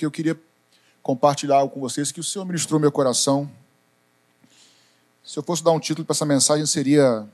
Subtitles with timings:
[0.00, 0.40] porque eu queria
[1.02, 3.50] compartilhar algo com vocês que o Senhor ministrou meu coração.
[5.22, 7.28] Se eu fosse dar um título para essa mensagem, seria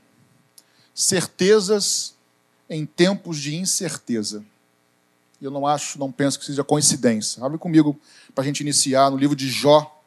[0.93, 2.13] Certezas
[2.69, 4.43] em Tempos de Incerteza.
[5.41, 7.41] Eu não acho, não penso que seja coincidência.
[7.41, 7.97] Abre comigo
[8.35, 10.03] para a gente iniciar no livro de Jó,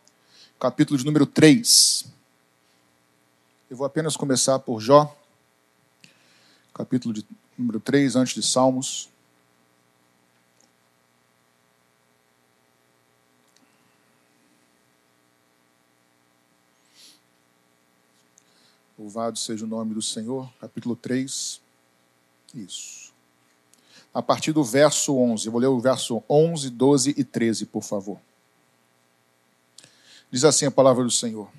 [0.58, 2.04] capítulo de número 3.
[3.70, 5.16] Eu vou apenas começar por Jó,
[6.74, 7.24] capítulo de
[7.56, 9.08] número 3, antes de Salmos.
[19.00, 21.58] Louvado seja o nome do Senhor, capítulo 3.
[22.54, 23.14] Isso.
[24.12, 25.46] A partir do verso 11.
[25.46, 28.20] Eu vou ler o verso 11, 12 e 13, por favor.
[30.30, 31.50] Diz assim a palavra do Senhor.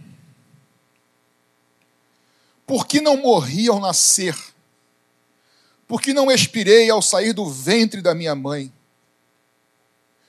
[2.67, 4.37] Por que não morri ao nascer?
[5.87, 8.71] Por que não expirei ao sair do ventre da minha mãe?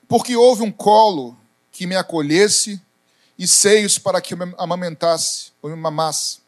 [0.08, 1.36] Porque houve um colo
[1.70, 2.80] que me acolhesse
[3.38, 6.41] e seios para que eu me amamentasse ou me mamasse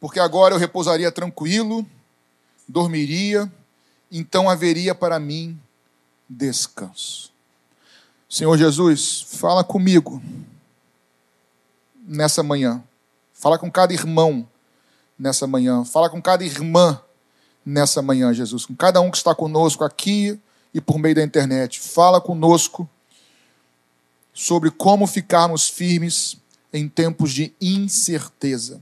[0.00, 1.86] porque agora eu repousaria tranquilo,
[2.66, 3.50] dormiria,
[4.10, 5.60] então haveria para mim
[6.28, 7.30] descanso.
[8.28, 10.22] Senhor Jesus, fala comigo
[12.06, 12.82] nessa manhã.
[13.34, 14.48] Fala com cada irmão
[15.18, 15.84] nessa manhã.
[15.84, 17.00] Fala com cada irmã
[17.64, 18.64] nessa manhã, Jesus.
[18.64, 20.38] Com cada um que está conosco aqui
[20.72, 21.80] e por meio da internet.
[21.80, 22.88] Fala conosco
[24.32, 26.36] sobre como ficarmos firmes
[26.72, 28.80] em tempos de incerteza.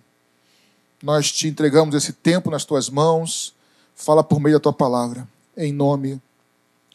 [1.02, 3.54] Nós te entregamos esse tempo nas tuas mãos.
[3.94, 6.20] Fala por meio da tua palavra, em nome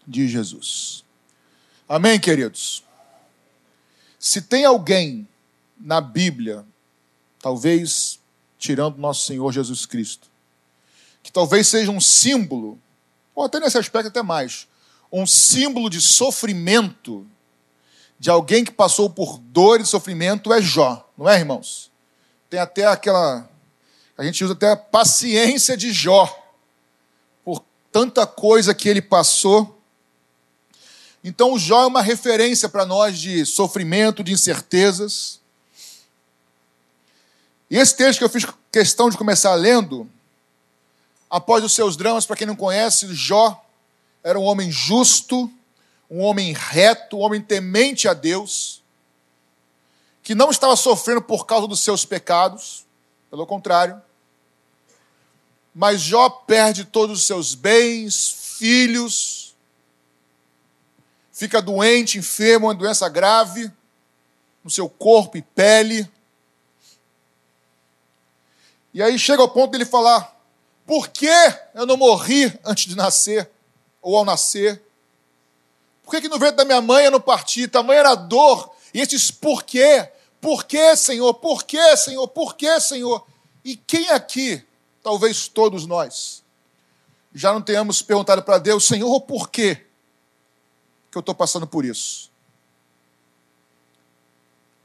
[0.05, 1.03] de Jesus.
[1.87, 2.83] Amém, queridos?
[4.19, 5.27] Se tem alguém
[5.79, 6.65] na Bíblia,
[7.39, 8.19] talvez
[8.57, 10.29] tirando nosso Senhor Jesus Cristo,
[11.21, 12.79] que talvez seja um símbolo,
[13.35, 14.67] ou até nesse aspecto até mais,
[15.11, 17.27] um símbolo de sofrimento
[18.17, 21.91] de alguém que passou por dor e sofrimento é Jó, não é, irmãos?
[22.49, 23.49] Tem até aquela
[24.17, 26.27] a gente usa até a paciência de Jó,
[27.43, 29.79] por tanta coisa que ele passou.
[31.23, 35.39] Então, o Jó é uma referência para nós de sofrimento, de incertezas.
[37.69, 40.07] E esse texto que eu fiz questão de começar lendo,
[41.29, 43.65] após os seus dramas, para quem não conhece, Jó
[44.23, 45.51] era um homem justo,
[46.09, 48.83] um homem reto, um homem temente a Deus,
[50.21, 52.85] que não estava sofrendo por causa dos seus pecados,
[53.31, 53.99] pelo contrário.
[55.73, 59.55] Mas Jó perde todos os seus bens, filhos,
[61.31, 63.71] fica doente, enfermo, uma doença grave
[64.63, 66.09] no seu corpo e pele.
[68.93, 70.39] E aí chega ao ponto dele falar:
[70.85, 71.29] por que
[71.73, 73.49] eu não morri antes de nascer,
[74.01, 74.81] ou ao nascer?
[76.03, 77.67] Por que, que no ventre da minha mãe eu não parti?
[77.67, 78.71] Tamanha era a dor.
[78.93, 80.09] E esses porquê?
[80.41, 81.33] Por que, Senhor?
[81.35, 82.27] Por que, Senhor?
[82.27, 83.25] Por que, Senhor?
[83.63, 84.61] E quem aqui,
[85.03, 86.43] talvez todos nós,
[87.35, 89.85] já não tenhamos perguntado para Deus, Senhor, por quê
[91.11, 92.31] que eu estou passando por isso?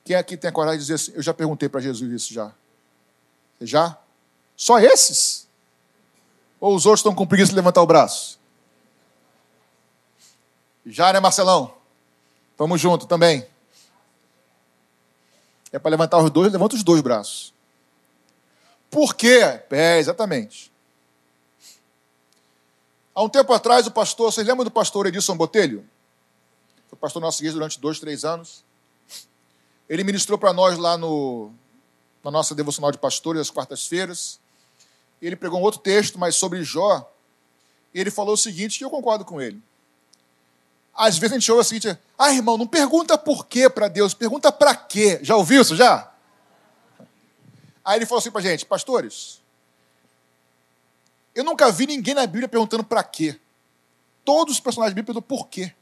[0.04, 2.52] Quem aqui tem a coragem de dizer assim, eu já perguntei para Jesus isso já?
[3.60, 3.98] Já?
[4.56, 5.46] Só esses?
[6.60, 8.38] Ou os outros estão com preguiça de levantar o braço?
[10.84, 11.74] Já, né, Marcelão?
[12.56, 13.46] Vamos junto também.
[15.70, 17.52] É para levantar os dois, levanta os dois braços.
[18.90, 19.40] Por quê?
[19.70, 20.72] É, exatamente.
[23.14, 25.84] Há um tempo atrás, o pastor, vocês lembram do pastor Edson Botelho?
[26.88, 28.64] Foi pastor nosso igreja durante dois, três anos.
[29.88, 31.50] Ele ministrou para nós lá no,
[32.22, 34.38] na nossa devocional de pastores, às quartas-feiras.
[35.20, 37.10] Ele pregou um outro texto, mas sobre Jó.
[37.92, 39.60] Ele falou o seguinte, que eu concordo com ele.
[40.94, 44.14] Às vezes a gente ouve o seguinte: ah, irmão, não pergunta por quê para Deus,
[44.14, 45.20] pergunta para quê.
[45.22, 46.12] Já ouviu isso já?
[47.88, 49.40] Aí ele falou assim para gente: pastores,
[51.34, 53.40] eu nunca vi ninguém na Bíblia perguntando para quê.
[54.26, 55.72] Todos os personagens perguntam por quê.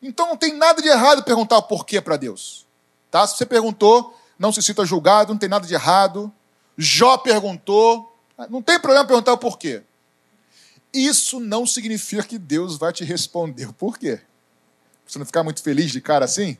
[0.00, 2.66] Então não tem nada de errado perguntar o porquê para Deus.
[3.10, 3.26] Tá?
[3.26, 6.32] Se você perguntou, não se sinta julgado, não tem nada de errado.
[6.74, 8.16] Jó perguntou,
[8.48, 9.82] não tem problema perguntar o porquê.
[10.90, 14.22] Isso não significa que Deus vai te responder o porquê.
[15.06, 16.56] Você não ficar muito feliz de cara assim?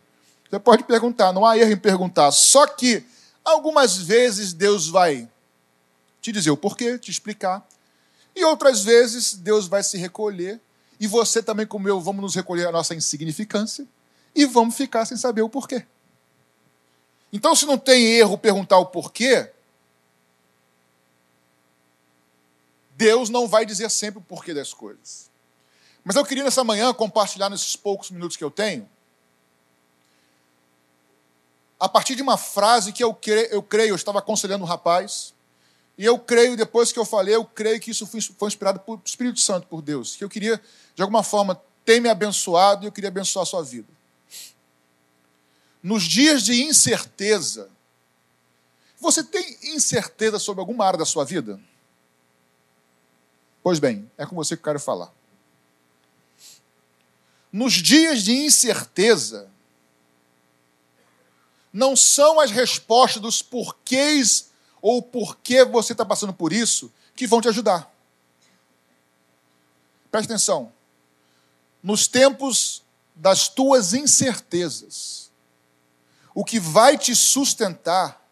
[0.51, 2.31] Você pode perguntar, não há erro em perguntar.
[2.31, 3.07] Só que
[3.45, 5.29] algumas vezes Deus vai
[6.21, 7.67] te dizer o porquê, te explicar.
[8.35, 10.61] E outras vezes Deus vai se recolher.
[10.99, 13.87] E você também, como eu, vamos nos recolher a nossa insignificância
[14.35, 15.85] e vamos ficar sem saber o porquê.
[17.33, 19.51] Então, se não tem erro perguntar o porquê,
[22.97, 25.31] Deus não vai dizer sempre o porquê das coisas.
[26.05, 28.89] Mas eu queria nessa manhã compartilhar nesses poucos minutos que eu tenho,
[31.85, 35.35] a partir de uma frase que eu creio, eu, creio, eu estava aconselhando um rapaz,
[35.99, 39.39] e eu creio, depois que eu falei, eu creio que isso foi inspirado por Espírito
[39.39, 40.59] Santo, por Deus, que eu queria,
[40.95, 43.87] de alguma forma, ter me abençoado e eu queria abençoar a sua vida.
[45.83, 47.69] Nos dias de incerteza,
[48.99, 51.61] você tem incerteza sobre alguma área da sua vida?
[53.63, 55.13] Pois bem, é com você que eu quero falar.
[57.53, 59.53] Nos dias de incerteza,
[61.75, 64.51] não são as respostas dos porquês
[64.81, 67.93] ou porquê você está passando por isso que vão te ajudar.
[70.09, 70.73] Preste atenção.
[71.83, 72.85] Nos tempos
[73.17, 75.33] das tuas incertezas,
[76.33, 78.25] o que vai te sustentar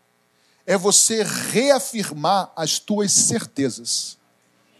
[0.64, 4.16] é você reafirmar as tuas certezas.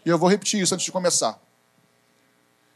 [0.05, 1.37] E eu vou repetir isso antes de começar.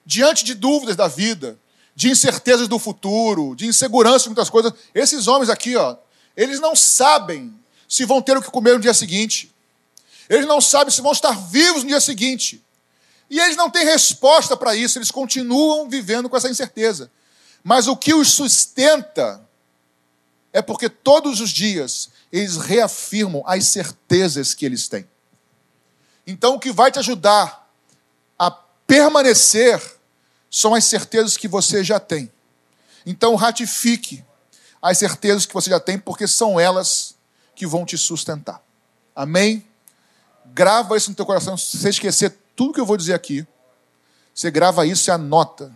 [0.06, 1.58] Diante de dúvidas da vida,
[1.98, 4.72] de incertezas do futuro, de insegurança de muitas coisas.
[4.94, 5.98] Esses homens aqui, ó,
[6.36, 7.52] eles não sabem
[7.90, 9.52] se vão ter o que comer no dia seguinte.
[10.30, 12.64] Eles não sabem se vão estar vivos no dia seguinte.
[13.28, 17.10] E eles não têm resposta para isso, eles continuam vivendo com essa incerteza.
[17.64, 19.44] Mas o que os sustenta
[20.54, 25.10] é porque todos os dias eles reafirmam as certezas que eles têm.
[26.28, 27.68] Então, o que vai te ajudar
[28.38, 29.97] a permanecer
[30.50, 32.32] são as certezas que você já tem.
[33.06, 34.24] Então, ratifique
[34.82, 37.16] as certezas que você já tem, porque são elas
[37.56, 38.62] que vão te sustentar.
[39.16, 39.66] Amém?
[40.46, 41.58] Grava isso no teu coração.
[41.58, 43.46] Se você esquecer tudo que eu vou dizer aqui,
[44.34, 45.74] você grava isso e anota.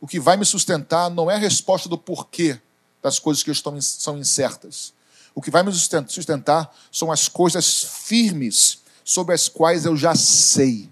[0.00, 2.60] O que vai me sustentar não é a resposta do porquê
[3.02, 4.92] das coisas que estão, são incertas.
[5.34, 10.90] O que vai me sustentar são as coisas firmes sobre as quais eu já sei.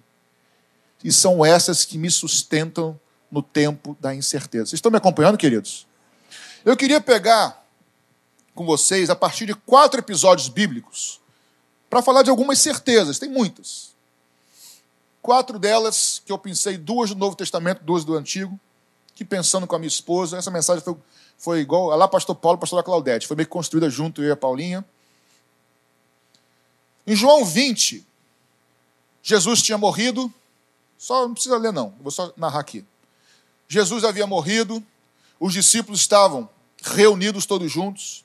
[1.02, 2.98] E são essas que me sustentam
[3.34, 4.66] no tempo da incerteza.
[4.66, 5.88] Vocês estão me acompanhando, queridos?
[6.64, 7.66] Eu queria pegar
[8.54, 11.20] com vocês, a partir de quatro episódios bíblicos,
[11.90, 13.92] para falar de algumas certezas, tem muitas.
[15.20, 18.58] Quatro delas que eu pensei, duas do Novo Testamento, duas do Antigo,
[19.16, 20.96] que pensando com a minha esposa, essa mensagem foi,
[21.36, 24.30] foi igual a lá, pastor Paulo, pastor Claudete, foi meio que construída junto eu e
[24.30, 24.84] a Paulinha.
[27.04, 28.06] Em João 20,
[29.24, 30.32] Jesus tinha morrido,
[30.96, 32.86] só não precisa ler não, vou só narrar aqui.
[33.74, 34.80] Jesus havia morrido,
[35.38, 36.48] os discípulos estavam
[36.80, 38.24] reunidos todos juntos.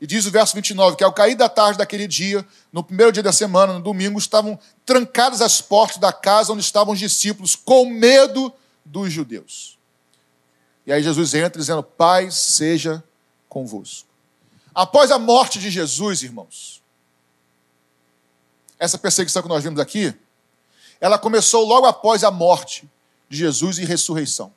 [0.00, 3.22] E diz o verso 29 que ao cair da tarde daquele dia, no primeiro dia
[3.22, 7.86] da semana, no domingo, estavam trancadas as portas da casa onde estavam os discípulos, com
[7.86, 8.52] medo
[8.84, 9.78] dos judeus.
[10.84, 13.02] E aí Jesus entra dizendo: Pai seja
[13.48, 14.08] convosco.
[14.74, 16.82] Após a morte de Jesus, irmãos,
[18.80, 20.12] essa perseguição que nós vimos aqui,
[21.00, 22.88] ela começou logo após a morte
[23.28, 24.52] de Jesus e ressurreição.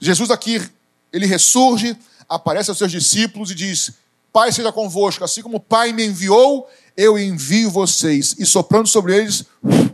[0.00, 0.66] Jesus aqui,
[1.12, 1.96] ele ressurge,
[2.28, 3.92] aparece aos seus discípulos e diz:
[4.32, 8.34] Pai seja convosco, assim como o Pai me enviou, eu envio vocês.
[8.38, 9.44] E soprando sobre eles,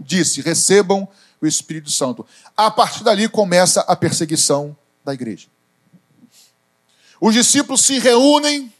[0.00, 1.08] disse: Recebam
[1.40, 2.24] o Espírito Santo.
[2.56, 5.48] A partir dali começa a perseguição da igreja.
[7.20, 8.72] Os discípulos se reúnem,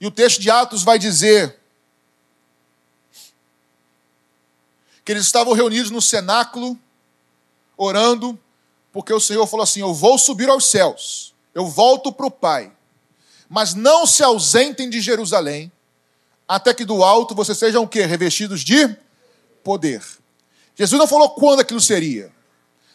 [0.00, 1.58] e o texto de Atos vai dizer
[5.04, 6.78] que eles estavam reunidos no cenáculo,
[7.76, 8.38] orando,
[8.92, 12.72] porque o Senhor falou assim: Eu vou subir aos céus, eu volto para o Pai,
[13.48, 15.70] mas não se ausentem de Jerusalém,
[16.46, 18.04] até que do alto vocês sejam o quê?
[18.04, 18.96] Revestidos de
[19.62, 20.02] poder.
[20.74, 22.32] Jesus não falou quando aquilo seria.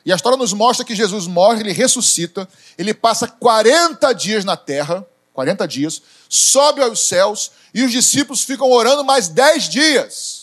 [0.06, 2.48] E a história nos mostra que Jesus morre, ele ressuscita,
[2.78, 8.70] ele passa 40 dias na terra, 40 dias, sobe aos céus, e os discípulos ficam
[8.72, 10.35] orando mais 10 dias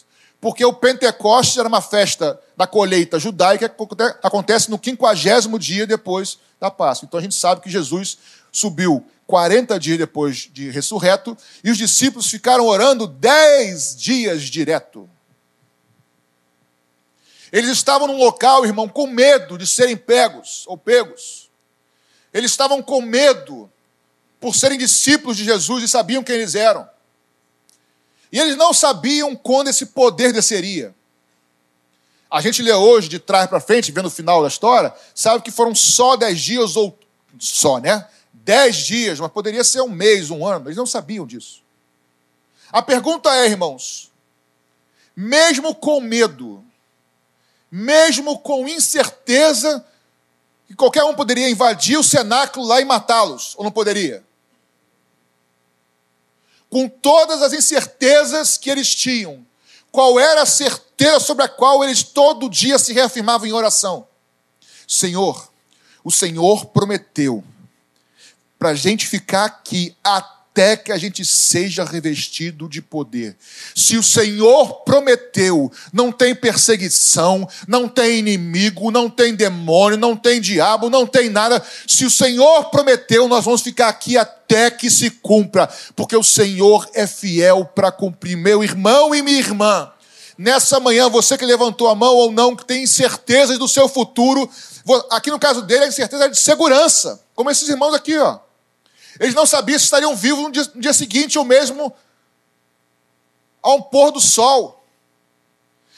[0.42, 3.76] porque o Pentecostes era uma festa da colheita judaica que
[4.24, 7.06] acontece no quinquagésimo dia depois da Páscoa.
[7.06, 8.18] Então a gente sabe que Jesus
[8.50, 15.08] subiu 40 dias depois de ressurreto e os discípulos ficaram orando 10 dias direto.
[17.52, 21.50] Eles estavam num local, irmão, com medo de serem pegos ou pegos.
[22.34, 23.70] Eles estavam com medo
[24.40, 26.90] por serem discípulos de Jesus e sabiam quem eles eram.
[28.32, 30.94] E eles não sabiam quando esse poder desceria.
[32.30, 35.50] A gente lê hoje, de trás para frente, vendo o final da história, sabe que
[35.50, 36.98] foram só dez dias, ou
[37.38, 38.08] só, né?
[38.32, 40.66] Dez dias, mas poderia ser um mês, um ano.
[40.66, 41.60] Eles não sabiam disso.
[42.72, 44.10] A pergunta é, irmãos,
[45.14, 46.64] mesmo com medo,
[47.70, 49.84] mesmo com incerteza,
[50.66, 54.24] que qualquer um poderia invadir o cenáculo lá e matá-los, ou não poderia?
[56.72, 59.46] Com todas as incertezas que eles tinham,
[59.90, 64.08] qual era a certeza sobre a qual eles todo dia se reafirmavam em oração?
[64.88, 65.52] Senhor,
[66.02, 67.44] o Senhor prometeu
[68.58, 70.41] para a gente ficar aqui até
[70.84, 73.36] que a gente seja revestido de poder.
[73.74, 80.40] Se o Senhor prometeu, não tem perseguição, não tem inimigo, não tem demônio, não tem
[80.40, 81.64] diabo, não tem nada.
[81.86, 86.86] Se o Senhor prometeu, nós vamos ficar aqui até que se cumpra, porque o Senhor
[86.92, 88.36] é fiel para cumprir.
[88.36, 89.90] Meu irmão e minha irmã,
[90.36, 94.50] nessa manhã, você que levantou a mão ou não, que tem incertezas do seu futuro,
[95.10, 98.38] aqui no caso dele, a incerteza é de segurança, como esses irmãos aqui, ó.
[99.20, 101.94] Eles não sabiam se estariam vivos no dia, no dia seguinte ou mesmo
[103.62, 104.84] ao pôr do sol.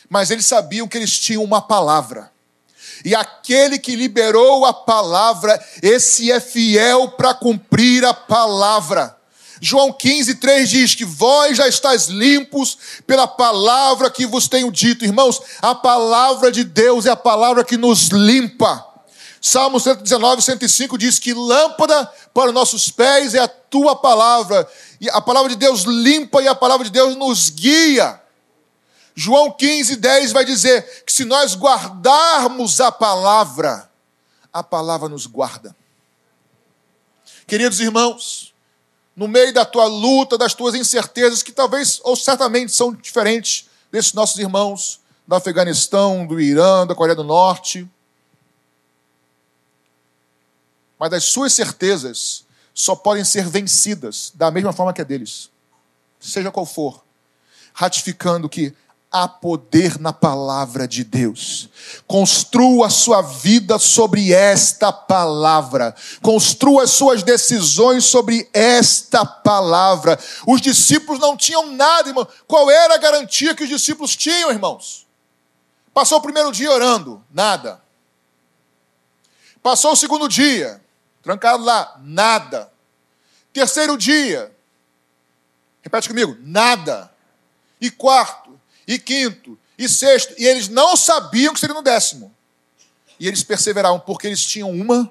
[0.09, 2.31] Mas eles sabiam que eles tinham uma palavra.
[3.05, 9.17] E aquele que liberou a palavra, esse é fiel para cumprir a palavra.
[9.61, 15.05] João 15, 3 diz que vós já estáis limpos pela palavra que vos tenho dito.
[15.05, 18.94] Irmãos, a palavra de Deus é a palavra que nos limpa.
[19.47, 24.67] Salmo 119, 105 diz que lâmpada para os nossos pés é a tua palavra.
[24.99, 28.19] E a palavra de Deus limpa e a palavra de Deus nos guia.
[29.15, 33.91] João 15, 10 vai dizer que se nós guardarmos a palavra,
[34.51, 35.77] a palavra nos guarda.
[37.47, 38.55] Queridos irmãos,
[39.15, 44.15] no meio da tua luta, das tuas incertezas, que talvez ou certamente são diferentes desses
[44.15, 47.87] nossos irmãos do Afeganistão, do Irã, da Coreia do Norte,
[51.05, 55.51] mas as suas certezas só podem ser vencidas da mesma forma que a deles,
[56.19, 57.05] seja qual for,
[57.75, 58.75] ratificando que
[59.13, 61.69] há poder na palavra de Deus.
[62.07, 65.95] Construa a sua vida sobre esta palavra.
[66.23, 70.19] Construa as suas decisões sobre esta palavra.
[70.47, 72.27] Os discípulos não tinham nada, irmão.
[72.49, 75.07] Qual era a garantia que os discípulos tinham, irmãos?
[75.93, 77.85] Passou o primeiro dia orando, nada.
[79.63, 80.83] Passou o segundo dia,
[81.25, 82.71] Trancado lá, nada.
[83.51, 84.55] Terceiro dia,
[85.83, 87.11] repete comigo, nada.
[87.81, 92.33] E quarto, e quinto, e sexto, e eles não sabiam que seria no décimo.
[93.19, 95.11] E eles perseveraram, porque eles tinham uma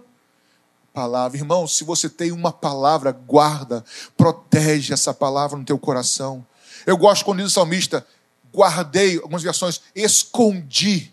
[0.93, 1.37] palavra.
[1.37, 3.83] Irmão, se você tem uma palavra, guarda,
[4.15, 6.45] protege essa palavra no teu coração.
[6.85, 8.05] Eu gosto quando diz o salmista,
[8.53, 11.11] guardei, algumas versões, escondi.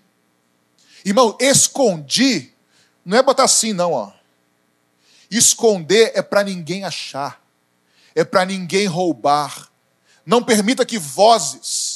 [1.05, 2.53] Irmão, escondi,
[3.03, 4.20] não é botar assim, não, ó.
[5.31, 7.41] Esconder é para ninguém achar,
[8.15, 9.69] é para ninguém roubar.
[10.27, 11.90] Não permita que vozes,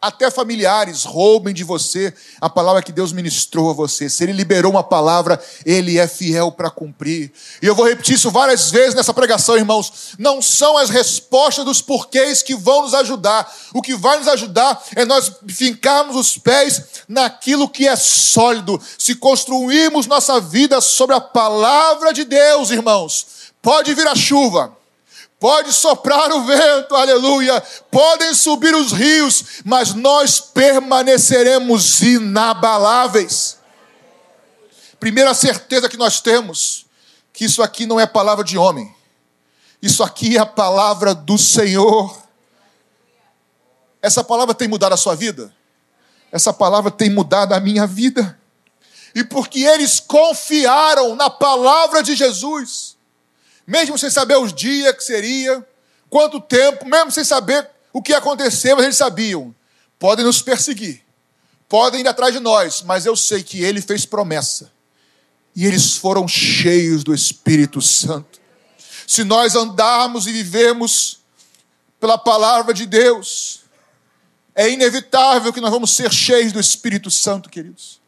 [0.00, 4.08] até familiares roubem de você a palavra que Deus ministrou a você.
[4.08, 7.32] Se Ele liberou uma palavra, Ele é fiel para cumprir.
[7.62, 10.14] E eu vou repetir isso várias vezes nessa pregação, irmãos.
[10.18, 13.50] Não são as respostas dos porquês que vão nos ajudar.
[13.72, 18.80] O que vai nos ajudar é nós fincarmos os pés naquilo que é sólido.
[18.98, 23.26] Se construirmos nossa vida sobre a palavra de Deus, irmãos,
[23.62, 24.75] pode vir a chuva
[25.38, 27.60] Pode soprar o vento, aleluia.
[27.90, 33.58] Podem subir os rios, mas nós permaneceremos inabaláveis.
[34.98, 36.86] Primeira certeza que nós temos,
[37.32, 38.94] que isso aqui não é palavra de homem.
[39.82, 42.16] Isso aqui é a palavra do Senhor.
[44.00, 45.54] Essa palavra tem mudado a sua vida?
[46.32, 48.38] Essa palavra tem mudado a minha vida.
[49.14, 52.95] E porque eles confiaram na palavra de Jesus,
[53.66, 55.66] mesmo sem saber os dias que seria,
[56.08, 59.54] quanto tempo, mesmo sem saber o que ia acontecer, mas eles sabiam.
[59.98, 61.02] Podem nos perseguir,
[61.68, 64.70] podem ir atrás de nós, mas eu sei que ele fez promessa.
[65.54, 68.38] E eles foram cheios do Espírito Santo.
[69.06, 71.20] Se nós andarmos e vivemos
[71.98, 73.60] pela palavra de Deus,
[74.54, 78.00] é inevitável que nós vamos ser cheios do Espírito Santo, queridos.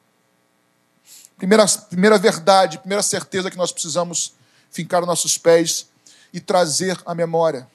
[1.38, 4.32] Primeira, primeira verdade, primeira certeza que nós precisamos
[4.70, 5.88] fincar nossos pés
[6.32, 7.68] e trazer a memória.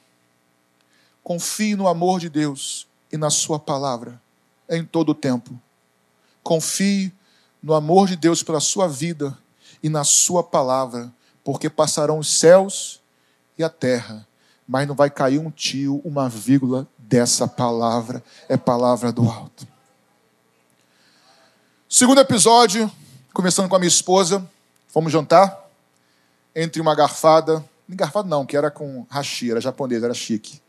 [1.23, 4.21] Confie no amor de Deus e na Sua palavra
[4.69, 5.59] em todo o tempo.
[6.41, 7.13] Confie
[7.62, 9.38] no amor de Deus pela sua vida
[9.81, 11.12] e na Sua palavra,
[11.43, 13.01] porque passarão os céus
[13.57, 14.27] e a terra,
[14.67, 19.67] mas não vai cair um tio, uma vírgula dessa palavra, é palavra do alto.
[21.88, 22.91] Segundo episódio,
[23.33, 24.50] começando com a minha esposa,
[24.88, 25.62] fomos jantar
[26.55, 30.62] entre uma garfada, garfada não, que era com hashi, era japonês, era chique.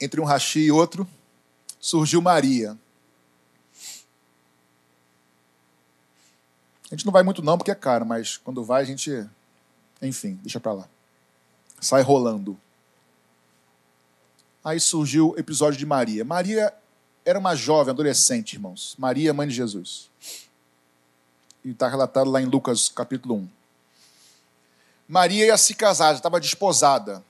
[0.00, 1.06] Entre um hashi e outro,
[1.80, 2.76] surgiu Maria.
[6.90, 9.28] A gente não vai muito não, porque é caro, mas quando vai a gente,
[10.00, 10.88] enfim, deixa para lá.
[11.80, 12.58] Sai rolando.
[14.64, 16.24] Aí surgiu o episódio de Maria.
[16.24, 16.72] Maria
[17.24, 18.94] era uma jovem, adolescente, irmãos.
[18.98, 20.10] Maria, mãe de Jesus.
[21.68, 23.48] E está relatado lá em Lucas capítulo 1.
[25.06, 27.22] Maria ia se casar, já estava desposada.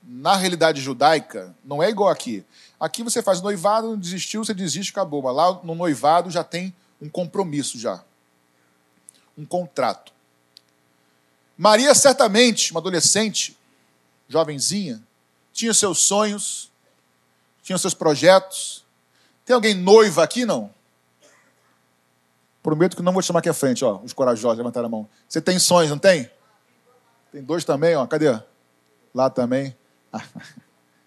[0.00, 2.44] Na realidade judaica, não é igual aqui.
[2.78, 5.22] Aqui você faz noivado, desistiu, você desiste, acabou.
[5.22, 8.04] Mas lá no noivado já tem um compromisso já.
[9.36, 10.12] Um contrato.
[11.58, 13.56] Maria, certamente, uma adolescente,
[14.28, 15.02] jovenzinha,
[15.52, 16.70] tinha seus sonhos,
[17.60, 18.84] tinha seus projetos.
[19.44, 20.72] Tem alguém noiva aqui, não?
[22.64, 24.00] Prometo que não vou te chamar aqui à frente, ó.
[24.02, 25.06] Os corajosos levantaram a mão.
[25.28, 26.30] Você tem sonhos, não tem?
[27.30, 28.06] Tem dois também, ó.
[28.06, 28.40] Cadê?
[29.14, 29.76] Lá também.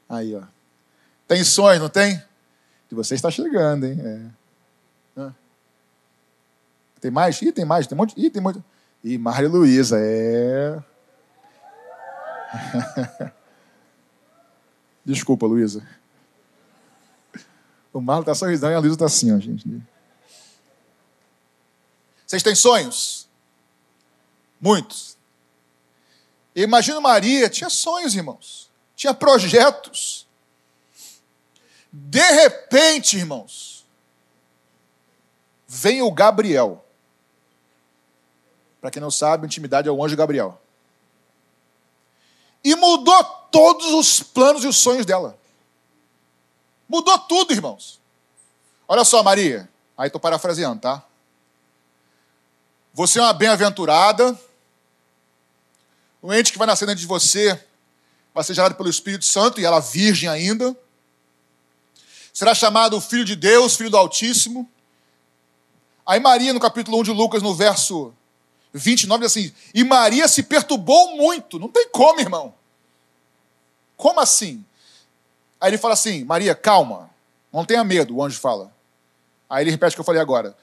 [0.08, 0.44] Aí, ó.
[1.28, 2.22] Tem sonhos, não tem?
[2.92, 4.00] E você está chegando, hein?
[5.18, 5.32] É.
[7.02, 7.42] Tem mais?
[7.42, 7.88] Ih, tem mais.
[7.88, 8.14] Tem um monte.
[8.16, 8.64] Ih, tem muito.
[9.04, 10.78] Ih, Maria Luísa, é.
[15.04, 15.82] Desculpa, Luísa.
[17.92, 19.68] O Marlon está sorrisando e a Luísa está assim, ó, gente.
[22.28, 23.26] Vocês têm sonhos?
[24.60, 25.18] Muitos.
[26.54, 28.70] Imagina Maria, tinha sonhos, irmãos.
[28.96, 30.28] Tinha projetos.
[31.92, 33.86] De repente, irmãos,
[35.66, 36.84] vem o Gabriel.
[38.82, 40.60] Para quem não sabe, intimidade é o anjo Gabriel.
[42.64, 45.40] E mudou todos os planos e os sonhos dela.
[46.90, 48.02] Mudou tudo, irmãos.
[48.88, 49.70] Olha só, Maria.
[49.98, 51.07] Aí estou parafraseando, tá?
[52.98, 54.36] Você é uma bem-aventurada.
[56.20, 57.64] O ente que vai nascer dentro de você
[58.34, 60.76] vai ser gerado pelo Espírito Santo e ela virgem ainda.
[62.34, 64.68] Será chamado Filho de Deus, Filho do Altíssimo.
[66.08, 68.12] Aí Maria, no capítulo 1 de Lucas, no verso
[68.74, 71.60] 29, diz assim: E Maria se perturbou muito.
[71.60, 72.52] Não tem como, irmão.
[73.96, 74.66] Como assim?
[75.62, 77.12] Aí ele fala assim: Maria, calma,
[77.54, 78.74] não tenha medo, o anjo fala.
[79.48, 80.58] Aí ele repete o que eu falei agora: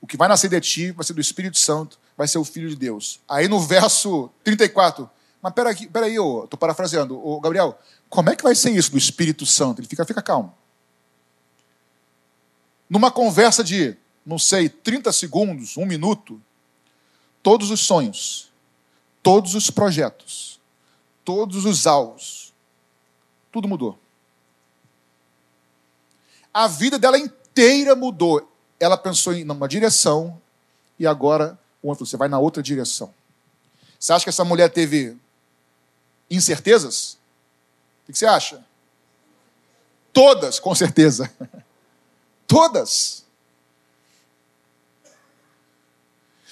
[0.00, 2.68] O que vai nascer de ti vai ser do Espírito Santo, vai ser o Filho
[2.68, 3.20] de Deus.
[3.28, 5.08] Aí no verso 34,
[5.42, 8.98] mas peraí, peraí, eu estou parafraseando, ô, Gabriel, como é que vai ser isso do
[8.98, 9.80] Espírito Santo?
[9.80, 10.54] Ele fica, fica calmo.
[12.88, 13.96] Numa conversa de,
[14.26, 16.40] não sei, 30 segundos, um minuto,
[17.42, 18.50] todos os sonhos,
[19.22, 20.60] todos os projetos,
[21.24, 22.52] todos os alvos,
[23.52, 23.98] tudo mudou.
[26.52, 28.49] A vida dela inteira mudou.
[28.80, 30.40] Ela pensou em uma direção
[30.98, 33.14] e agora você vai na outra direção.
[33.98, 35.16] Você acha que essa mulher teve
[36.30, 37.18] incertezas?
[38.02, 38.64] O que você acha?
[40.12, 41.30] Todas, com certeza.
[42.48, 43.24] Todas.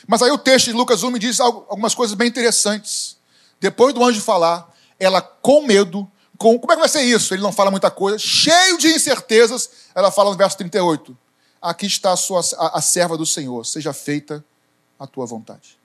[0.07, 3.17] Mas aí o texto de Lucas 1 me diz algumas coisas bem interessantes.
[3.59, 7.35] Depois do anjo falar, ela com medo com, como é que vai ser isso?
[7.35, 9.69] Ele não fala muita coisa, cheio de incertezas.
[9.95, 11.17] Ela fala no verso 38.
[11.61, 14.45] Aqui está a, sua, a, a serva do Senhor, seja feita
[14.99, 15.79] a tua vontade.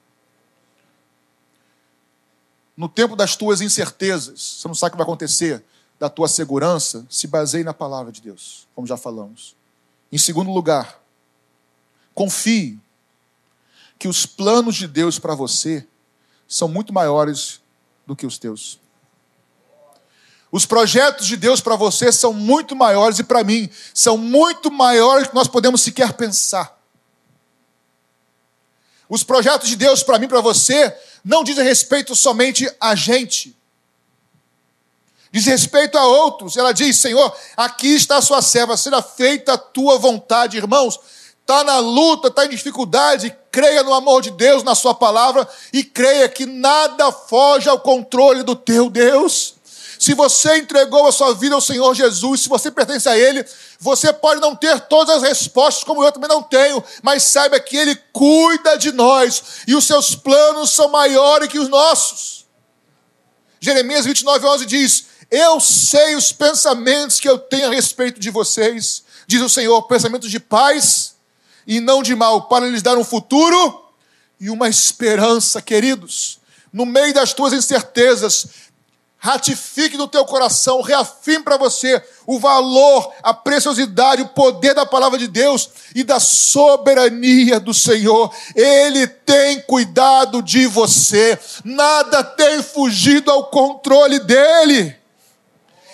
[2.76, 5.64] No tempo das tuas incertezas, você não sabe o que vai acontecer,
[6.00, 9.56] da tua segurança, se baseie na palavra de Deus, como já falamos.
[10.12, 11.02] Em segundo lugar,
[12.14, 12.80] confie
[13.98, 15.88] que os planos de Deus para você
[16.48, 17.62] são muito maiores
[18.06, 18.80] do que os teus.
[20.54, 25.28] Os projetos de Deus para você são muito maiores e para mim são muito maiores
[25.28, 26.80] que nós podemos sequer pensar.
[29.10, 33.58] Os projetos de Deus para mim, para você, não dizem respeito somente a gente.
[35.32, 36.56] Diz respeito a outros.
[36.56, 41.00] Ela diz: Senhor, aqui está a sua serva, será feita a tua vontade, irmãos.
[41.42, 45.84] Está na luta, está em dificuldade, creia no amor de Deus, na Sua palavra, e
[45.84, 49.56] creia que nada foge ao controle do teu Deus.
[50.04, 53.42] Se você entregou a sua vida ao Senhor Jesus, se você pertence a Ele,
[53.80, 57.78] você pode não ter todas as respostas, como eu também não tenho, mas saiba que
[57.78, 62.46] Ele cuida de nós e os seus planos são maiores que os nossos.
[63.62, 69.06] Jeremias 29, 11 diz: Eu sei os pensamentos que eu tenho a respeito de vocês,
[69.26, 71.16] diz o Senhor, pensamentos de paz
[71.66, 73.86] e não de mal, para lhes dar um futuro
[74.38, 76.42] e uma esperança, queridos.
[76.74, 78.48] No meio das tuas incertezas,
[79.24, 85.18] ratifique no teu coração, reafirme para você o valor, a preciosidade, o poder da palavra
[85.18, 88.36] de Deus e da soberania do Senhor.
[88.54, 94.94] Ele tem cuidado de você, nada tem fugido ao controle dele.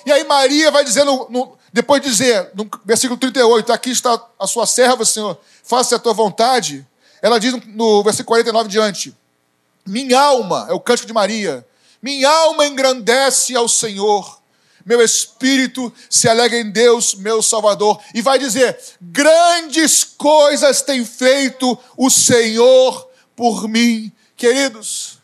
[0.08, 4.48] E aí Maria vai dizendo, no, depois de dizer, no versículo 38, aqui está a
[4.48, 6.84] sua serva, Senhor, faça a tua vontade.
[7.22, 9.16] Ela diz no versículo 49 diante,
[9.86, 11.64] minha alma, é o cântico de Maria,
[12.02, 14.40] minha alma engrandece ao Senhor,
[14.86, 18.02] meu espírito se alegra em Deus, meu Salvador.
[18.14, 24.12] E vai dizer: grandes coisas tem feito o Senhor por mim.
[24.36, 25.20] Queridos,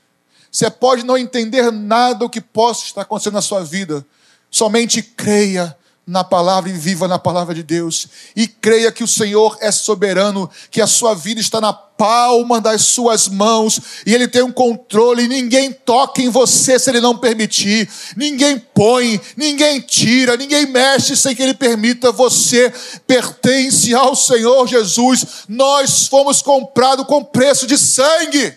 [0.52, 4.06] você pode não entender nada do que possa estar acontecendo na sua vida,
[4.52, 5.76] somente creia
[6.08, 8.08] na palavra e viva na palavra de Deus.
[8.36, 12.84] E creia que o Senhor é soberano, que a sua vida está na palma das
[12.84, 15.28] suas mãos e Ele tem um controle.
[15.28, 21.36] Ninguém toca em você se Ele não permitir, ninguém põe, ninguém tira, ninguém mexe sem
[21.36, 22.12] que Ele permita.
[22.12, 22.72] Você
[23.08, 25.46] pertence ao Senhor Jesus.
[25.50, 28.56] Nós fomos comprados com preço de sangue.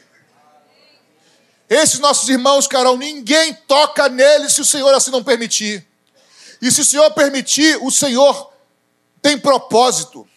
[1.70, 5.87] Esses nossos irmãos, Carol, ninguém toca neles se o Senhor assim não permitir.
[6.60, 8.52] E se o Senhor permitir, o Senhor
[9.22, 10.28] tem propósito.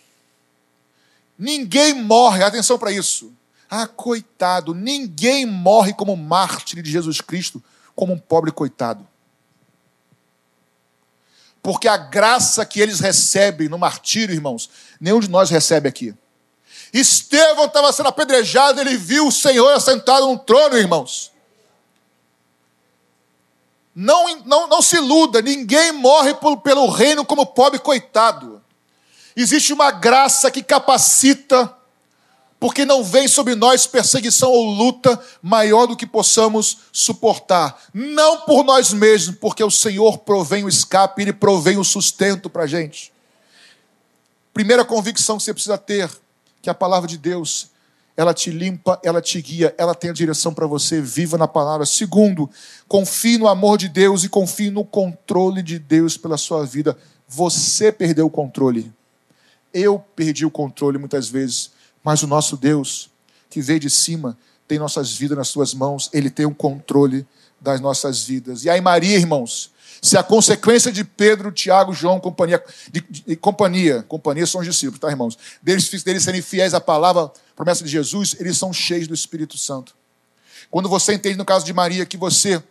[1.38, 3.34] Ninguém morre, atenção para isso.
[3.70, 7.64] Ah, coitado, ninguém morre como mártir de Jesus Cristo,
[7.96, 9.08] como um pobre coitado.
[11.64, 16.14] Porque a graça que eles recebem no martírio, irmãos, nenhum de nós recebe aqui.
[16.92, 21.31] Estevão estava sendo apedrejado, ele viu o Senhor assentado no trono, irmãos.
[23.94, 28.62] Não, não, não se iluda, ninguém morre pelo, pelo reino como pobre coitado.
[29.36, 31.76] Existe uma graça que capacita,
[32.60, 37.82] porque não vem sobre nós perseguição ou luta maior do que possamos suportar.
[37.94, 42.64] Não por nós mesmos, porque o Senhor provém o escape, Ele provém o sustento para
[42.64, 43.12] a gente.
[44.54, 46.10] Primeira convicção que você precisa ter,
[46.62, 47.71] que a palavra de Deus
[48.16, 51.86] ela te limpa, ela te guia, ela tem a direção para você, viva na palavra.
[51.86, 52.50] Segundo,
[52.88, 56.98] confie no amor de Deus e confie no controle de Deus pela sua vida.
[57.28, 58.92] Você perdeu o controle.
[59.74, 61.72] Eu perdi o controle muitas vezes,
[62.04, 63.10] mas o nosso Deus,
[63.50, 67.26] que veio de cima, tem nossas vidas nas suas mãos, ele tem o controle
[67.60, 68.66] das nossas vidas.
[68.66, 69.71] E aí, Maria, irmãos,
[70.02, 75.00] se a consequência de Pedro, Tiago, João, companhia, de, de, companhia, companhia são os discípulos,
[75.00, 75.38] tá, irmãos?
[75.62, 79.96] Deles, deles serem fiéis à palavra, promessa de Jesus, eles são cheios do Espírito Santo.
[80.72, 82.64] Quando você entende, no caso de Maria, que você,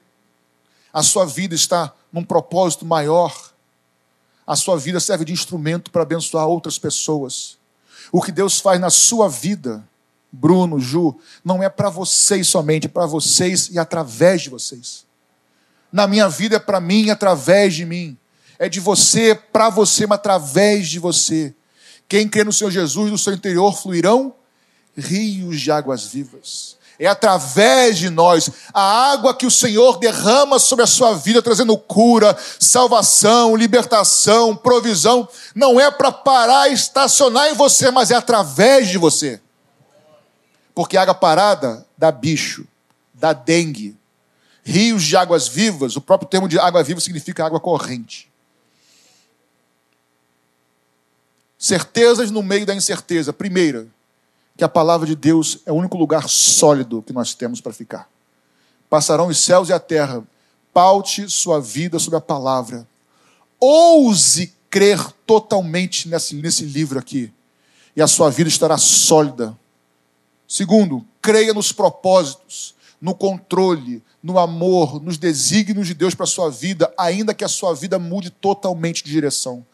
[0.92, 3.52] a sua vida está num propósito maior,
[4.44, 7.56] a sua vida serve de instrumento para abençoar outras pessoas.
[8.10, 9.86] O que Deus faz na sua vida,
[10.32, 15.08] Bruno, Ju, não é para vocês somente, é para vocês e através de vocês.
[15.92, 18.16] Na minha vida é para mim através de mim.
[18.58, 21.54] É de você, para você, mas através de você.
[22.08, 24.34] Quem crê no Senhor Jesus, do seu interior fluirão
[24.96, 26.76] rios de águas vivas.
[26.98, 31.76] É através de nós, a água que o Senhor derrama sobre a sua vida, trazendo
[31.78, 38.88] cura, salvação, libertação, provisão, não é para parar e estacionar em você, mas é através
[38.88, 39.40] de você.
[40.74, 42.66] Porque água parada dá bicho,
[43.14, 43.96] dá dengue.
[44.62, 48.30] Rios de águas vivas, o próprio termo de água viva significa água corrente.
[51.58, 53.32] Certezas no meio da incerteza.
[53.32, 53.86] Primeira,
[54.56, 58.08] que a palavra de Deus é o único lugar sólido que nós temos para ficar.
[58.88, 60.24] Passarão os céus e a terra.
[60.72, 62.86] Paute sua vida sobre a palavra.
[63.58, 67.32] Ouse crer totalmente nesse, nesse livro aqui.
[67.94, 69.56] E a sua vida estará sólida.
[70.48, 76.50] Segundo, creia nos propósitos, no controle, no amor, nos desígnios de Deus para a sua
[76.50, 79.64] vida, ainda que a sua vida mude totalmente de direção.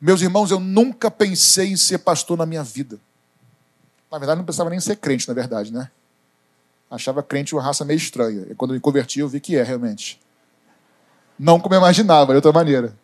[0.00, 2.98] Meus irmãos, eu nunca pensei em ser pastor na minha vida.
[4.10, 5.90] Na verdade, não pensava nem ser crente, na verdade, né?
[6.90, 8.46] Achava crente uma raça meio estranha.
[8.50, 10.18] E quando me converti, eu vi que é, realmente.
[11.38, 12.98] Não como eu imaginava, de outra maneira.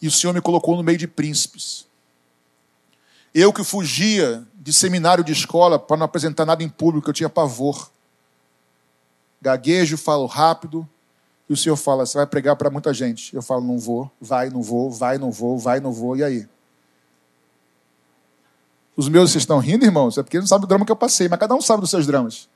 [0.00, 1.86] E o Senhor me colocou no meio de príncipes.
[3.34, 7.28] Eu que fugia de seminário de escola para não apresentar nada em público, eu tinha
[7.28, 7.90] pavor.
[9.42, 10.88] Gaguejo, falo rápido.
[11.48, 13.34] E o Senhor fala: você vai pregar para muita gente.
[13.34, 16.16] Eu falo: não vou, vai, não vou, vai, não vou, vai, não vou.
[16.16, 16.48] E aí?
[18.96, 20.16] Os meus, vocês estão rindo, irmãos?
[20.16, 22.06] É porque não sabem o drama que eu passei, mas cada um sabe dos seus
[22.06, 22.48] dramas.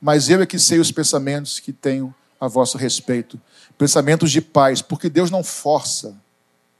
[0.00, 3.40] Mas eu é que sei os pensamentos que tenho a vosso respeito.
[3.76, 6.14] Pensamentos de paz, porque Deus não força,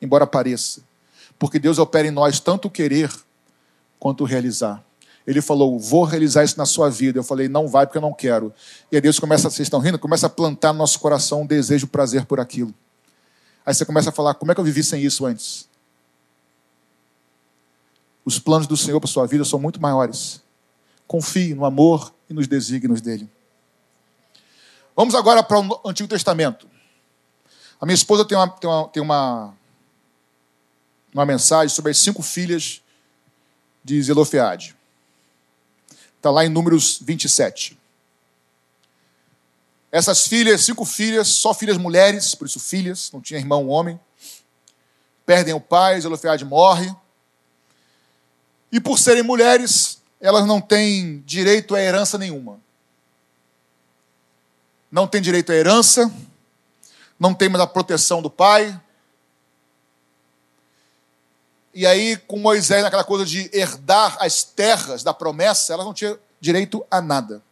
[0.01, 0.83] embora pareça.
[1.37, 3.11] Porque Deus opera em nós tanto o querer
[4.02, 4.82] quanto realizar.
[5.24, 7.20] Ele falou, vou realizar isso na sua vida.
[7.20, 8.52] Eu falei, não vai porque eu não quero.
[8.90, 9.96] E aí Deus começa, vocês estão rindo?
[9.96, 12.74] Começa a plantar no nosso coração um desejo, um prazer por aquilo.
[13.64, 15.68] Aí você começa a falar, como é que eu vivi sem isso antes?
[18.24, 20.42] Os planos do Senhor para sua vida são muito maiores.
[21.06, 23.30] Confie no amor e nos desígnios dele.
[24.96, 26.66] Vamos agora para o Antigo Testamento.
[27.80, 29.54] A minha esposa tem uma, tem uma, tem uma,
[31.14, 32.82] uma mensagem sobre as cinco filhas
[33.83, 34.77] de Zelofeade.
[36.16, 37.79] Está lá em Números 27.
[39.90, 44.01] Essas filhas, cinco filhas, só filhas mulheres, por isso filhas, não tinha irmão homem,
[45.27, 46.95] perdem o pai, Zelofeade morre.
[48.71, 52.59] E por serem mulheres, elas não têm direito a herança nenhuma.
[54.90, 56.11] Não têm direito à herança,
[57.18, 58.81] não têm mais a proteção do pai.
[61.74, 66.18] E aí, com Moisés, naquela coisa de herdar as terras da promessa, elas não tinham
[66.40, 67.42] direito a nada.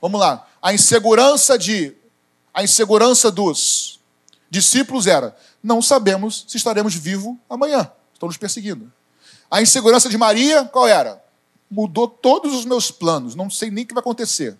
[0.00, 0.46] Vamos lá.
[0.60, 1.94] A insegurança de
[2.54, 4.00] a insegurança dos
[4.50, 7.90] discípulos era: não sabemos se estaremos vivos amanhã.
[8.12, 8.92] Estão nos perseguindo.
[9.50, 11.22] A insegurança de Maria, qual era?
[11.70, 14.56] Mudou todos os meus planos, não sei nem o que vai acontecer.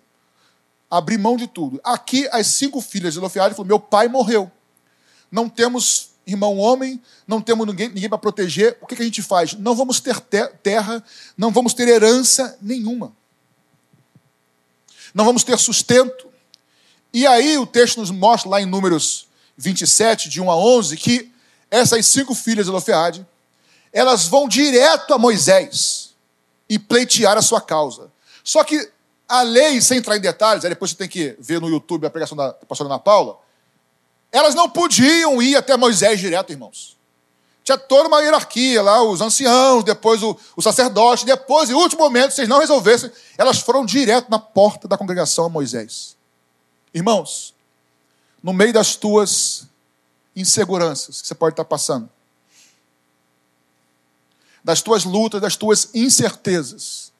[0.89, 1.79] Abri mão de tudo.
[1.83, 4.51] Aqui, as cinco filhas de Lofiade falaram: meu pai morreu.
[5.31, 8.77] Não temos irmão homem, não temos ninguém, ninguém para proteger.
[8.81, 9.53] O que, que, a gente faz?
[9.53, 10.19] Não vamos ter
[10.61, 11.03] terra,
[11.37, 13.13] não vamos ter herança nenhuma.
[15.13, 16.27] Não vamos ter sustento.
[17.13, 21.31] E aí o texto nos mostra lá em Números 27, de 1 a 11, que
[21.69, 23.25] essas cinco filhas de Lofeade,
[23.91, 26.13] elas vão direto a Moisés
[26.67, 28.11] e pleitear a sua causa.
[28.43, 28.91] Só que
[29.27, 32.09] a lei, sem entrar em detalhes, aí depois você tem que ver no YouTube a
[32.09, 33.37] pregação da pastora Ana Paula,
[34.33, 36.97] elas não podiam ir até Moisés direto, irmãos.
[37.63, 42.31] Tinha toda uma hierarquia lá, os anciãos, depois o, o sacerdote, depois, em último momento,
[42.31, 46.17] se eles não resolvessem, elas foram direto na porta da congregação a Moisés.
[46.91, 47.53] Irmãos,
[48.41, 49.67] no meio das tuas
[50.35, 52.09] inseguranças que você pode estar passando,
[54.63, 57.13] das tuas lutas, das tuas incertezas.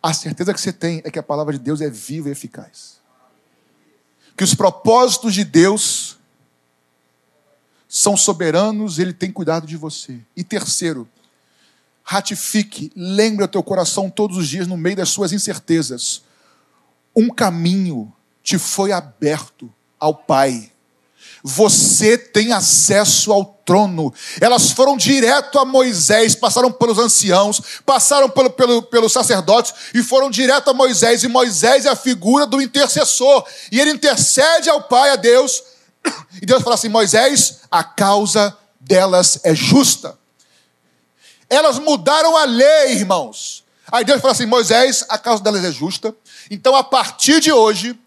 [0.00, 2.99] A certeza que você tem é que a palavra de Deus é viva e eficaz.
[4.40, 6.16] Que os propósitos de Deus
[7.86, 10.18] são soberanos, ele tem cuidado de você.
[10.34, 11.06] E terceiro,
[12.02, 16.22] ratifique, lembre o teu coração todos os dias no meio das suas incertezas.
[17.14, 18.10] Um caminho
[18.42, 20.69] te foi aberto ao Pai
[21.42, 24.12] você tem acesso ao trono.
[24.40, 30.30] Elas foram direto a Moisés, passaram pelos anciãos, passaram pelo, pelo, pelos sacerdotes e foram
[30.30, 31.22] direto a Moisés.
[31.22, 33.44] E Moisés é a figura do intercessor.
[33.72, 35.62] E ele intercede ao Pai, a Deus.
[36.40, 40.18] E Deus fala assim: Moisés, a causa delas é justa.
[41.48, 43.64] Elas mudaram a lei, irmãos.
[43.90, 46.14] Aí Deus fala assim: Moisés, a causa delas é justa.
[46.50, 47.98] Então, a partir de hoje,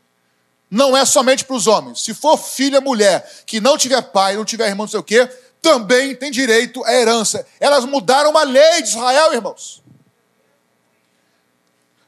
[0.74, 2.02] não é somente para os homens.
[2.02, 5.30] Se for filha mulher que não tiver pai, não tiver irmão, não sei o quê,
[5.62, 7.46] também tem direito à herança.
[7.60, 9.84] Elas mudaram uma lei de Israel, irmãos.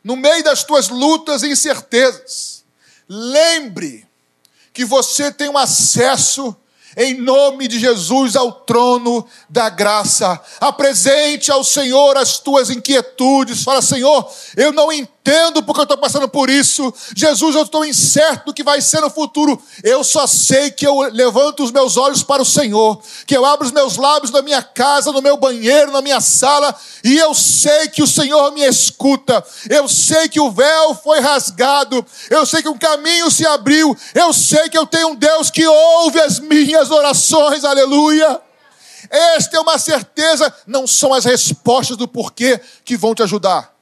[0.04, 2.66] No meio das tuas lutas e incertezas,
[3.08, 4.08] lembre
[4.74, 6.56] que você tem um acesso
[6.98, 10.42] em nome de Jesus ao trono da graça.
[10.60, 13.64] Apresente ao Senhor as tuas inquietudes.
[13.64, 15.15] Fala, Senhor, eu não entendo
[15.64, 16.94] porque eu estou passando por isso.
[17.16, 19.60] Jesus, eu estou incerto do que vai ser no futuro.
[19.84, 23.66] Eu só sei que eu levanto os meus olhos para o Senhor, que eu abro
[23.66, 27.88] os meus lábios na minha casa, no meu banheiro, na minha sala, e eu sei
[27.88, 29.44] que o Senhor me escuta.
[29.70, 32.06] Eu sei que o véu foi rasgado.
[32.30, 33.98] Eu sei que um caminho se abriu.
[34.14, 38.42] Eu sei que eu tenho um Deus que ouve as minhas orações, aleluia.
[39.10, 43.75] Esta é uma certeza, não são as respostas do porquê que vão te ajudar.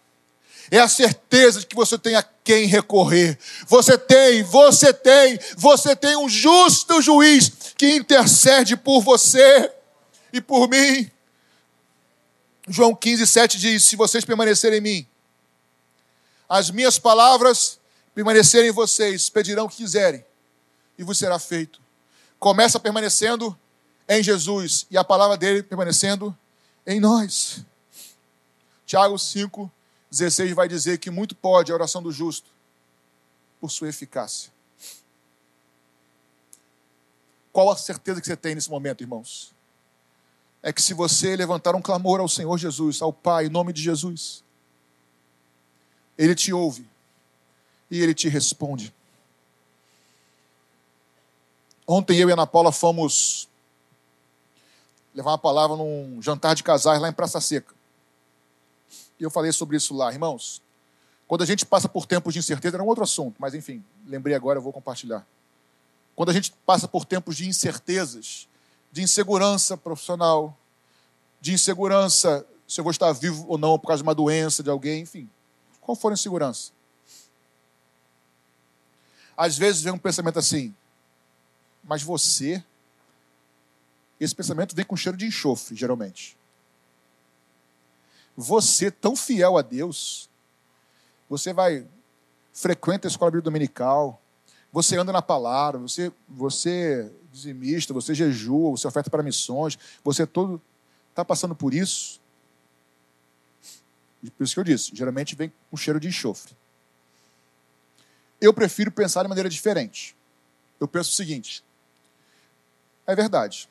[0.71, 3.37] É a certeza de que você tem a quem recorrer.
[3.67, 9.71] Você tem, você tem, você tem um justo juiz que intercede por você
[10.31, 11.09] e por mim.
[12.67, 15.07] João 15, 7 diz: Se vocês permanecerem em mim,
[16.47, 17.79] as minhas palavras
[18.15, 20.23] permanecerem em vocês, pedirão o que quiserem,
[20.97, 21.83] e vos será feito
[22.43, 23.57] começa permanecendo
[24.05, 26.37] em Jesus e a palavra dele permanecendo
[26.85, 27.63] em nós.
[28.85, 29.71] Tiago 5,
[30.13, 32.47] 16 vai dizer que muito pode a oração do justo
[33.59, 34.51] por sua eficácia.
[37.51, 39.51] Qual a certeza que você tem nesse momento, irmãos?
[40.61, 43.81] É que se você levantar um clamor ao Senhor Jesus, ao Pai, em nome de
[43.81, 44.43] Jesus,
[46.15, 46.87] Ele te ouve
[47.89, 48.93] e Ele te responde.
[51.87, 53.49] Ontem eu e a Ana Paula fomos
[55.13, 57.73] levar uma palavra num jantar de casais lá em Praça Seca.
[59.19, 60.61] Eu falei sobre isso lá, irmãos.
[61.27, 64.35] Quando a gente passa por tempos de incerteza, era um outro assunto, mas enfim, lembrei
[64.35, 65.25] agora, eu vou compartilhar.
[66.15, 68.47] Quando a gente passa por tempos de incertezas,
[68.91, 70.55] de insegurança profissional,
[71.41, 74.69] de insegurança se eu vou estar vivo ou não por causa de uma doença de
[74.69, 75.29] alguém, enfim,
[75.81, 76.71] qual for a insegurança.
[79.35, 80.73] Às vezes vem um pensamento assim:
[81.83, 82.63] mas você.
[84.19, 86.37] Esse pensamento vem com cheiro de enxofre, geralmente.
[88.35, 90.29] Você, tão fiel a Deus,
[91.29, 91.87] você vai,
[92.51, 94.21] frequenta a escola bíblica dominical,
[94.71, 100.61] você anda na palavra, você, você dizimista, você jejua, você oferta para missões, você todo
[101.09, 102.19] está passando por isso.
[104.37, 106.55] Por isso que eu disse, geralmente vem com cheiro de enxofre.
[108.41, 110.15] Eu prefiro pensar de maneira diferente.
[110.79, 111.63] Eu penso o seguinte:
[113.05, 113.69] é verdade.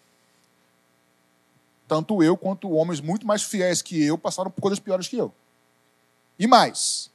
[1.93, 5.31] Tanto eu quanto homens muito mais fiéis que eu passaram por coisas piores que eu.
[6.39, 7.11] E mais,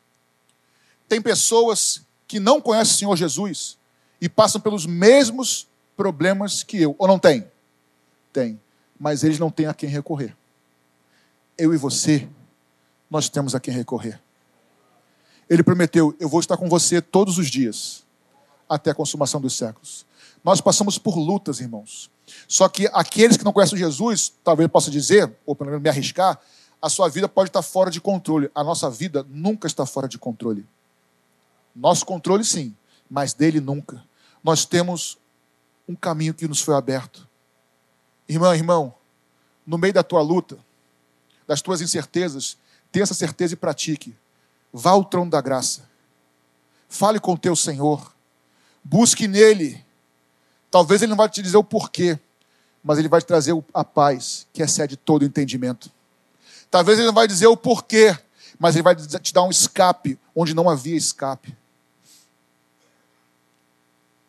[1.10, 3.76] tem pessoas que não conhecem o Senhor Jesus
[4.22, 6.96] e passam pelos mesmos problemas que eu.
[7.00, 7.50] Ou não tem?
[8.32, 8.62] Tem.
[9.00, 10.38] Mas eles não têm a quem recorrer.
[11.58, 12.30] Eu e você,
[13.10, 14.22] nós temos a quem recorrer.
[15.50, 18.06] Ele prometeu: Eu vou estar com você todos os dias,
[18.70, 20.06] até a consumação dos séculos.
[20.44, 22.12] Nós passamos por lutas, irmãos.
[22.48, 25.90] Só que aqueles que não conhecem Jesus, talvez eu possa dizer, ou pelo menos me
[25.90, 26.40] arriscar,
[26.82, 28.50] a sua vida pode estar fora de controle.
[28.54, 30.66] A nossa vida nunca está fora de controle.
[31.76, 32.76] Nosso controle, sim,
[33.10, 34.04] mas dele nunca.
[34.44, 35.18] Nós temos
[35.88, 37.28] um caminho que nos foi aberto.
[38.28, 38.94] Irmão, irmão,
[39.66, 40.58] no meio da tua luta,
[41.48, 42.58] das tuas incertezas,
[42.92, 44.16] tenha essa certeza e pratique.
[44.72, 45.88] Vá ao trono da graça.
[46.90, 48.14] Fale com o teu Senhor.
[48.84, 49.84] Busque nele.
[50.78, 52.20] Talvez ele não vai te dizer o porquê,
[52.84, 55.90] mas ele vai te trazer a paz, que excede todo entendimento.
[56.70, 58.16] Talvez ele não vai dizer o porquê,
[58.60, 61.58] mas ele vai te dar um escape onde não havia escape.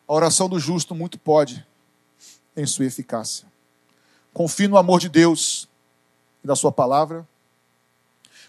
[0.07, 1.63] A oração do justo muito pode
[2.57, 3.45] em sua eficácia.
[4.33, 5.69] Confie no amor de Deus
[6.43, 7.27] e na sua palavra.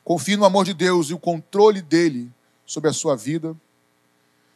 [0.03, 2.33] Confie no amor de Deus e o controle dele
[2.65, 3.55] sobre a sua vida.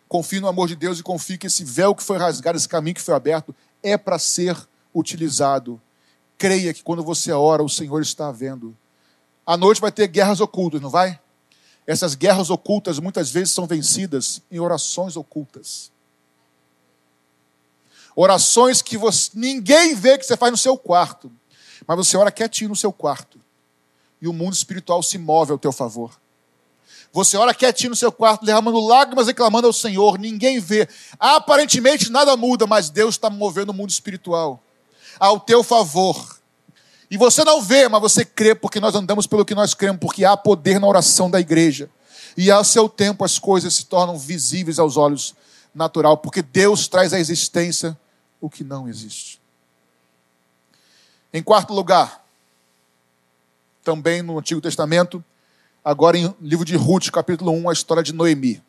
[0.09, 2.95] Confie no amor de Deus e confie que esse véu que foi rasgado, esse caminho
[2.95, 4.57] que foi aberto, é para ser
[4.95, 5.81] utilizado.
[6.39, 8.77] Creia que quando você ora, o Senhor está vendo.
[9.47, 11.19] À noite vai ter guerras ocultas, não vai?
[11.87, 15.93] Essas guerras ocultas muitas vezes são vencidas em orações ocultas.
[18.17, 21.31] Orações que você, ninguém vê que você faz no seu quarto,
[21.87, 23.41] mas você ora quietinho no seu quarto.
[24.21, 26.19] E o mundo espiritual se move ao teu favor.
[27.15, 30.89] Você ora quietinho no seu quarto, derramando lágrimas, reclamando ao Senhor, ninguém vê.
[31.17, 34.61] Aparentemente nada muda, mas Deus está movendo o mundo espiritual
[35.21, 36.41] ao teu favor.
[37.09, 40.25] E você não vê, mas você crê, porque nós andamos pelo que nós cremos, porque
[40.25, 41.89] há poder na oração da igreja.
[42.37, 45.37] E ao seu tempo as coisas se tornam visíveis aos olhos
[45.73, 47.97] natural, porque Deus traz à existência
[48.41, 49.41] o que não existe.
[51.33, 52.25] Em quarto lugar,
[53.85, 55.25] também no Antigo Testamento,
[55.85, 58.63] agora em livro de Ruth, capítulo 1, a história de Noemi.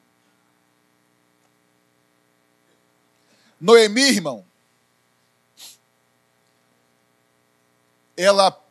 [3.60, 4.45] Noemi, irmão,
[8.17, 8.62] ela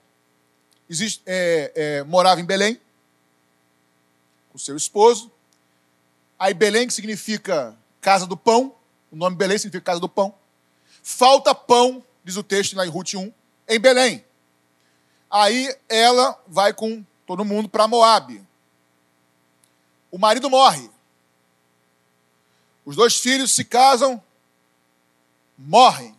[0.89, 2.79] existe, é, é, morava em Belém
[4.53, 5.33] com seu esposo.
[6.39, 8.75] Aí Belém, que significa casa do pão,
[9.11, 10.35] o nome Belém significa casa do pão.
[11.03, 13.33] Falta pão, diz o texto lá em Ruth 1,
[13.69, 14.23] em Belém.
[15.31, 18.45] Aí ela vai com todo mundo para Moabe.
[20.11, 20.91] O marido morre.
[22.85, 24.23] Os dois filhos se casam,
[25.57, 26.15] morrem.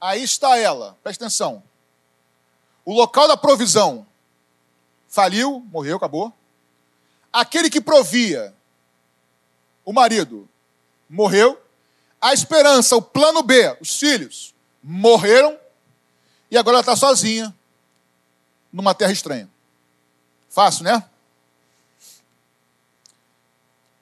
[0.00, 1.62] Aí está ela, presta atenção.
[2.84, 4.06] O local da provisão
[5.08, 6.32] faliu, morreu, acabou.
[7.32, 8.54] Aquele que provia,
[9.84, 10.48] o marido,
[11.08, 11.60] morreu.
[12.20, 15.58] A esperança, o plano B, os filhos, morreram.
[16.50, 17.54] E agora ela está sozinha
[18.72, 19.51] numa terra estranha.
[20.52, 21.02] Fácil, né?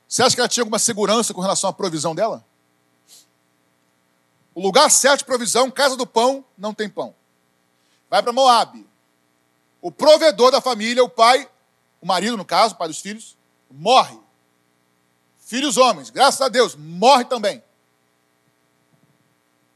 [0.08, 2.44] Você acha que ela tinha alguma segurança com relação à provisão dela?
[4.52, 7.14] O lugar certo de provisão, casa do pão, não tem pão.
[8.10, 8.84] Vai para Moab.
[9.80, 11.48] O provedor da família, o pai,
[12.00, 13.36] o marido, no caso, o pai dos filhos,
[13.70, 14.18] morre.
[15.38, 17.62] Filhos homens, graças a Deus, morre também.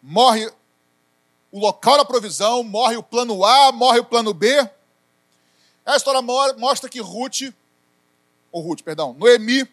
[0.02, 0.52] Morre
[1.52, 4.68] o local da provisão, morre o plano A, morre o plano B.
[5.84, 7.52] A história mostra que Ruth,
[8.50, 9.68] ou Ruth, perdão, Noemi,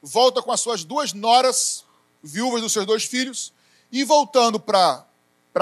[0.00, 1.84] volta com as suas duas noras,
[2.22, 3.52] viúvas dos seus dois filhos,
[3.90, 5.04] e voltando para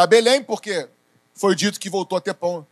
[0.08, 0.88] Belém, porque
[1.34, 2.66] foi dito que voltou a ter pão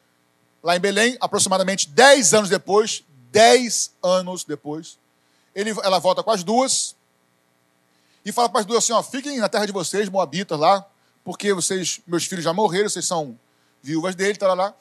[0.63, 4.99] lá em Belém, aproximadamente 10 anos depois, 10 anos depois,
[5.55, 6.97] ele, ela volta com as duas
[8.25, 10.85] e fala para as duas assim, ó, fiquem na terra de vocês, moabitas lá,
[11.23, 13.39] porque vocês, meus filhos já morreram, vocês são
[13.83, 14.75] viúvas dele, tá lá.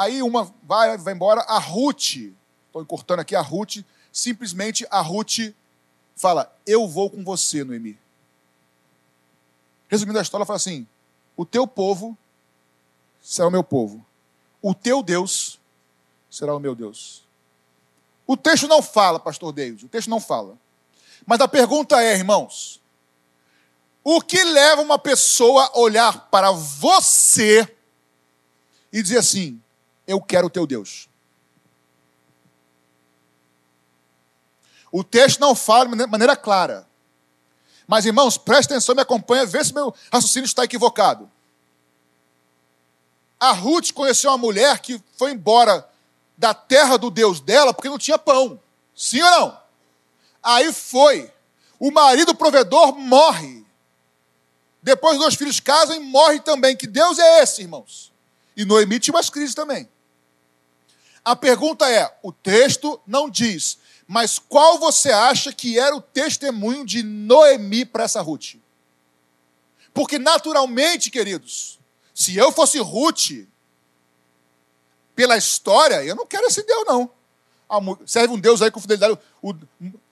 [0.00, 5.52] Aí uma vai, vai embora, a Ruth, estou encurtando aqui a Ruth, simplesmente a Ruth
[6.16, 7.98] fala, eu vou com você, Noemi.
[9.90, 10.88] Resumindo a história, ela fala assim,
[11.36, 12.16] o teu povo
[13.20, 14.02] será o meu povo.
[14.62, 15.60] O teu Deus
[16.30, 17.22] será o meu Deus.
[18.26, 20.56] O texto não fala, pastor David, o texto não fala.
[21.26, 22.80] Mas a pergunta é, irmãos,
[24.02, 27.76] o que leva uma pessoa a olhar para você
[28.90, 29.60] e dizer assim:
[30.10, 31.08] Eu quero o teu Deus?
[34.90, 36.84] O texto não fala de maneira clara.
[37.86, 41.30] Mas, irmãos, preste atenção, me acompanha, vê se meu raciocínio está equivocado.
[43.38, 45.88] A Ruth conheceu uma mulher que foi embora
[46.36, 48.60] da terra do Deus dela porque não tinha pão.
[48.96, 49.60] Sim ou não?
[50.42, 51.32] Aí foi.
[51.78, 53.64] O marido provedor morre.
[54.82, 56.76] Depois dois filhos casam e morre também.
[56.76, 58.12] Que Deus é esse, irmãos?
[58.56, 59.88] E Noemi tinha umas crises também.
[61.24, 66.84] A pergunta é: o texto não diz, mas qual você acha que era o testemunho
[66.84, 68.56] de Noemi para essa Ruth?
[69.92, 71.78] Porque naturalmente, queridos,
[72.14, 73.46] se eu fosse Ruth,
[75.14, 77.10] pela história, eu não quero esse Deus, não.
[78.06, 79.18] Serve um Deus aí com fidelidade.
[79.42, 79.54] O,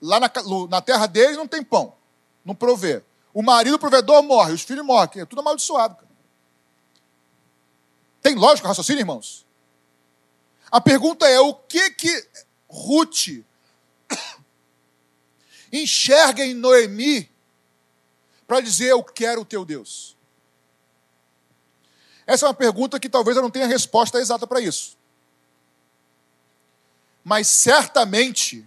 [0.01, 0.31] lá na,
[0.69, 1.93] na terra dele não tem pão,
[2.45, 3.03] não provê.
[3.33, 5.95] O marido provedor morre, os filhos morrem, é tudo amaldiçoado.
[5.95, 6.07] Cara.
[8.21, 9.45] Tem lógica o raciocínio, irmãos?
[10.71, 12.27] A pergunta é: o que que
[12.67, 13.43] Ruth
[15.71, 17.29] enxerga em Noemi
[18.47, 20.17] para dizer eu quero o teu Deus?
[22.25, 24.95] Essa é uma pergunta que talvez eu não tenha resposta exata para isso.
[27.23, 28.63] Mas certamente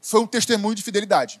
[0.00, 1.40] foi um testemunho de fidelidade.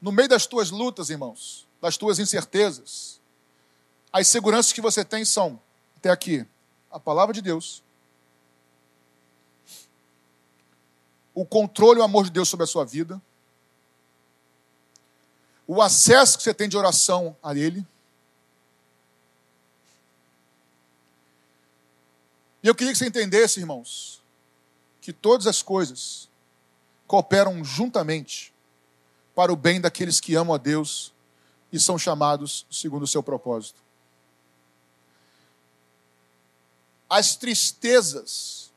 [0.00, 3.20] No meio das tuas lutas, irmãos, das tuas incertezas,
[4.14, 5.60] as seguranças que você tem são,
[5.96, 6.46] até aqui,
[6.88, 7.82] a palavra de Deus,
[11.34, 13.20] o controle e o amor de Deus sobre a sua vida,
[15.66, 17.84] o acesso que você tem de oração a Ele.
[22.62, 24.22] E eu queria que você entendesse, irmãos,
[25.00, 26.28] que todas as coisas
[27.08, 28.54] cooperam juntamente
[29.34, 31.12] para o bem daqueles que amam a Deus
[31.72, 33.83] e são chamados segundo o seu propósito.
[37.08, 38.72] As tristezas,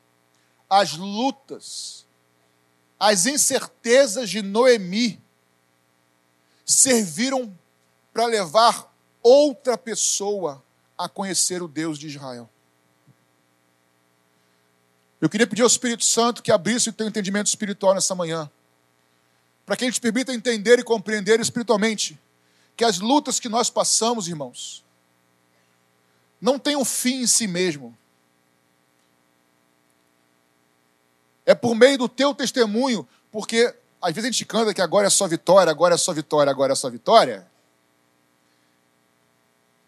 [0.70, 2.06] as lutas,
[3.00, 5.22] as incertezas de Noemi
[6.66, 7.58] serviram
[8.12, 10.64] para levar outra pessoa
[10.98, 12.50] a conhecer o Deus de Israel.
[15.20, 18.50] Eu queria pedir ao Espírito Santo que abrisse o teu entendimento espiritual nessa manhã,
[19.66, 22.20] para que ele te permita entender e compreender espiritualmente
[22.76, 24.86] que as lutas que nós passamos, irmãos,
[26.40, 27.98] não têm um fim em si mesmo.
[31.48, 35.10] É por meio do teu testemunho, porque às vezes a gente canta que agora é
[35.10, 37.48] só vitória, agora é só vitória, agora é só vitória.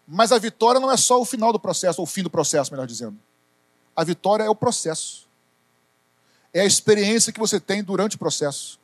[0.08, 2.72] Mas a vitória não é só o final do processo, ou o fim do processo,
[2.72, 3.16] melhor dizendo.
[3.94, 5.28] A vitória é o processo.
[6.50, 8.80] É a experiência que você tem durante o processo.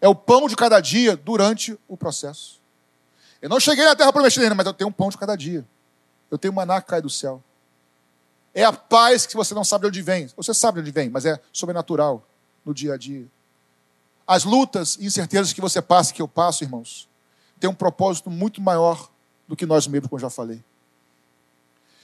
[0.00, 2.60] É o pão de cada dia durante o processo.
[3.42, 5.66] Eu não cheguei na terra prometida mas eu tenho um pão de cada dia.
[6.30, 7.42] Eu tenho maná que cai do céu.
[8.54, 10.28] É a paz que você não sabe de onde vem.
[10.36, 12.26] Você sabe de onde vem, mas é sobrenatural
[12.64, 13.26] no dia a dia.
[14.26, 17.08] As lutas e incertezas que você passa, que eu passo, irmãos,
[17.58, 19.10] tem um propósito muito maior
[19.46, 20.62] do que nós mesmos, como eu já falei.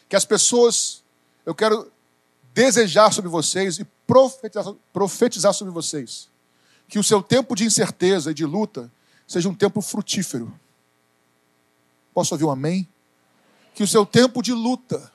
[0.08, 1.02] Que as pessoas,
[1.44, 1.90] eu quero
[2.54, 6.28] desejar sobre vocês e profetizar, profetizar sobre vocês,
[6.88, 8.90] que o seu tempo de incerteza e de luta
[9.26, 10.52] seja um tempo frutífero.
[12.12, 12.88] Posso ouvir um amém?
[13.74, 15.10] Que o seu tempo de luta,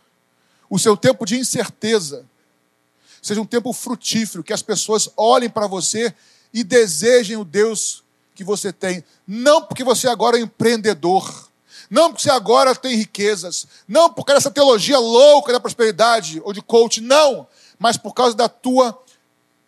[0.70, 2.26] o seu tempo de incerteza,
[3.22, 6.14] seja um tempo frutífero, que as pessoas olhem para você
[6.54, 8.04] e desejem o Deus
[8.36, 9.04] que você tem.
[9.28, 11.50] Não porque você agora é empreendedor,
[11.90, 16.54] não porque você agora tem riquezas, não por causa dessa teologia louca da prosperidade ou
[16.54, 17.48] de coach, não,
[17.78, 18.98] mas por causa da tua,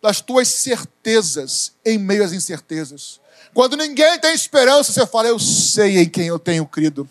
[0.00, 3.20] das tuas certezas em meio às incertezas.
[3.52, 7.08] Quando ninguém tem esperança, você fala, eu sei em quem eu tenho crido.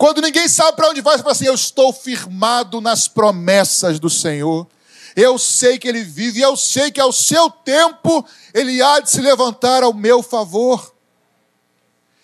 [0.00, 4.08] Quando ninguém sabe para onde vai, você fala assim, eu estou firmado nas promessas do
[4.08, 4.66] Senhor.
[5.14, 9.10] Eu sei que Ele vive, e eu sei que ao seu tempo Ele há de
[9.10, 10.94] se levantar ao meu favor.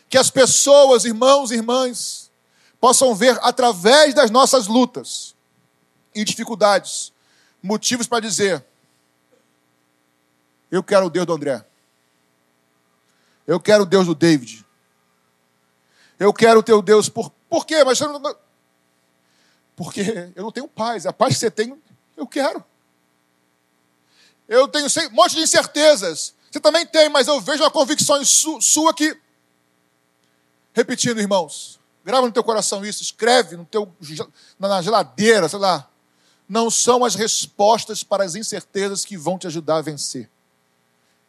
[0.09, 2.31] Que as pessoas, irmãos e irmãs,
[2.81, 5.35] possam ver através das nossas lutas
[6.15, 7.13] e dificuldades
[7.63, 8.65] motivos para dizer:
[10.71, 11.63] Eu quero o Deus do André.
[13.47, 14.65] Eu quero o Deus do David.
[16.19, 17.11] Eu quero o teu Deus.
[17.11, 17.83] Por, por quê?
[17.83, 18.37] Mas não,
[19.75, 21.07] porque eu não tenho paz.
[21.07, 21.75] A paz que você tem,
[22.15, 22.63] eu quero.
[24.47, 26.35] Eu tenho um monte de incertezas.
[26.51, 29.19] Você também tem, mas eu vejo uma convicção sua que.
[30.75, 33.91] Repetindo, irmãos, grava no teu coração isso, escreve no teu,
[34.59, 35.89] na geladeira, sei lá.
[36.47, 40.29] Não são as respostas para as incertezas que vão te ajudar a vencer.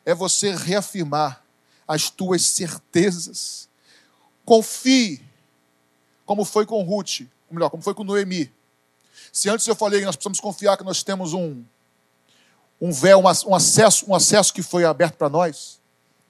[0.06, 1.42] É você reafirmar
[1.88, 3.70] as tuas certezas.
[4.44, 5.26] Confie,
[6.28, 8.52] como foi com Ruth, ou melhor, como foi com Noemi.
[9.32, 11.64] Se antes eu falei que nós precisamos confiar que nós temos um
[12.80, 15.80] um véu, um acesso, um acesso que foi aberto para nós.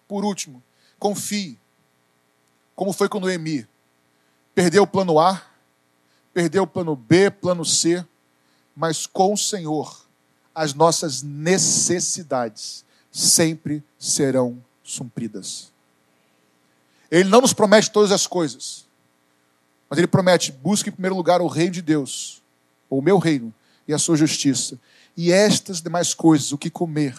[0.08, 0.64] Por último,
[0.98, 1.60] confie.
[2.74, 3.68] Como foi com Noemi?
[4.56, 5.44] Perdeu o plano A,
[6.34, 8.06] perdeu o plano B, plano C,
[8.74, 10.08] mas com o Senhor,
[10.56, 15.70] as nossas necessidades sempre serão supridas.
[17.12, 18.87] Ele não nos promete todas as coisas,
[19.90, 22.42] mas ele promete: busque em primeiro lugar o reino de Deus,
[22.90, 23.54] ou o meu reino,
[23.88, 24.80] e a sua justiça.
[25.16, 27.18] E estas demais coisas, o que comer,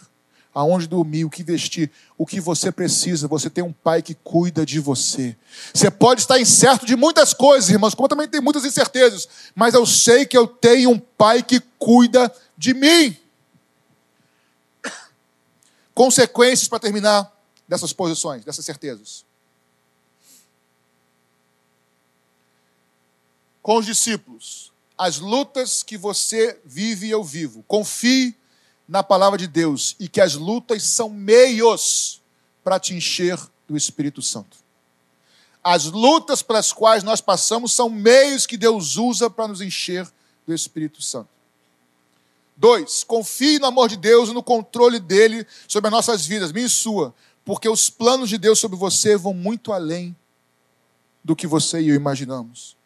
[0.54, 4.64] aonde dormir, o que vestir, o que você precisa, você tem um pai que cuida
[4.64, 5.36] de você.
[5.72, 9.84] Você pode estar incerto de muitas coisas, irmãos, como também tem muitas incertezas, mas eu
[9.84, 13.16] sei que eu tenho um pai que cuida de mim.
[15.94, 17.32] Consequências para terminar
[17.66, 19.27] dessas posições, dessas certezas.
[23.68, 27.62] Com os discípulos, as lutas que você vive e eu vivo.
[27.68, 28.34] Confie
[28.88, 32.22] na palavra de Deus e que as lutas são meios
[32.64, 33.38] para te encher
[33.68, 34.56] do Espírito Santo.
[35.62, 40.10] As lutas pelas quais nós passamos são meios que Deus usa para nos encher
[40.46, 41.28] do Espírito Santo.
[42.56, 46.64] Dois, confie no amor de Deus e no controle dele sobre as nossas vidas, minha
[46.64, 47.14] e sua,
[47.44, 50.16] porque os planos de Deus sobre você vão muito além
[51.22, 52.77] do que você e eu imaginamos.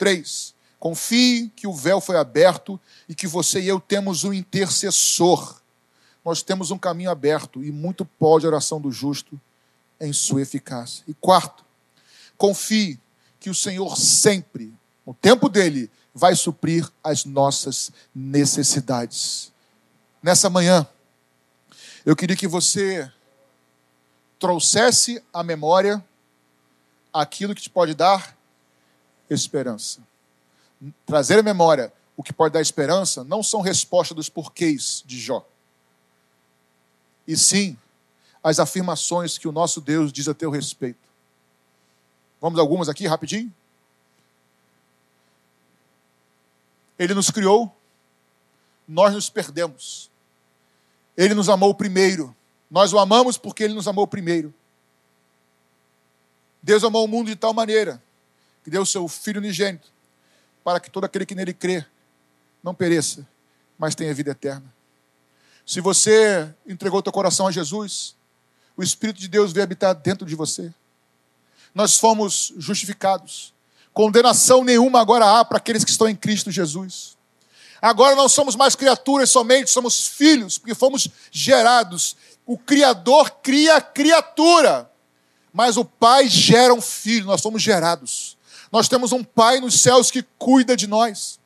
[0.00, 5.60] Três, Confie que o véu foi aberto e que você e eu temos um intercessor.
[6.24, 9.38] Nós temos um caminho aberto e muito pode a oração do justo
[10.00, 11.04] em sua eficácia.
[11.06, 11.66] E quarto,
[12.38, 12.98] confie
[13.38, 14.72] que o Senhor sempre,
[15.06, 19.52] no tempo dele, vai suprir as nossas necessidades.
[20.22, 20.86] Nessa manhã,
[22.06, 23.10] eu queria que você
[24.38, 26.02] trouxesse à memória
[27.12, 28.39] aquilo que te pode dar
[29.34, 30.00] esperança
[31.04, 35.46] trazer à memória o que pode dar esperança não são respostas dos porquês de Jó,
[37.26, 37.76] e sim
[38.42, 40.98] as afirmações que o nosso Deus diz a teu respeito.
[42.40, 43.52] Vamos algumas aqui rapidinho?
[46.98, 47.74] Ele nos criou,
[48.88, 50.10] nós nos perdemos.
[51.16, 52.34] Ele nos amou primeiro.
[52.70, 54.54] Nós o amamos porque ele nos amou primeiro.
[56.62, 58.02] Deus amou o mundo de tal maneira
[58.62, 59.88] que deu o seu Filho unigênito
[60.62, 61.84] para que todo aquele que nele crê
[62.62, 63.26] não pereça,
[63.78, 64.72] mas tenha vida eterna.
[65.66, 68.14] Se você entregou teu coração a Jesus,
[68.76, 70.72] o Espírito de Deus veio habitar dentro de você.
[71.74, 73.54] Nós fomos justificados.
[73.92, 77.16] Condenação nenhuma agora há para aqueles que estão em Cristo Jesus.
[77.80, 82.16] Agora não somos mais criaturas somente, somos filhos, porque fomos gerados.
[82.44, 84.90] O Criador cria a criatura,
[85.52, 88.36] mas o Pai gera um filho, nós somos gerados.
[88.70, 91.40] Nós temos um Pai nos céus que cuida de nós.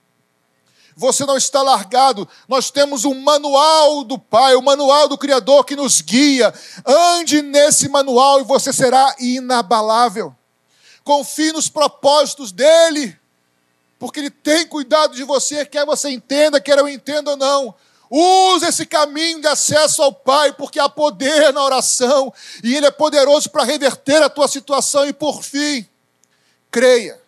[0.97, 2.29] Você não está largado.
[2.49, 6.53] Nós temos um manual do Pai, o um manual do Criador que nos guia.
[6.87, 10.35] Ande nesse manual e você será inabalável.
[11.03, 13.19] Confie nos propósitos dele,
[13.99, 17.75] porque ele tem cuidado de você, quer você entenda, quer eu entenda ou não.
[18.11, 22.91] Use esse caminho de acesso ao Pai, porque há poder na oração e Ele é
[22.91, 25.07] poderoso para reverter a tua situação.
[25.07, 25.87] E por fim,
[26.75, 27.21] creia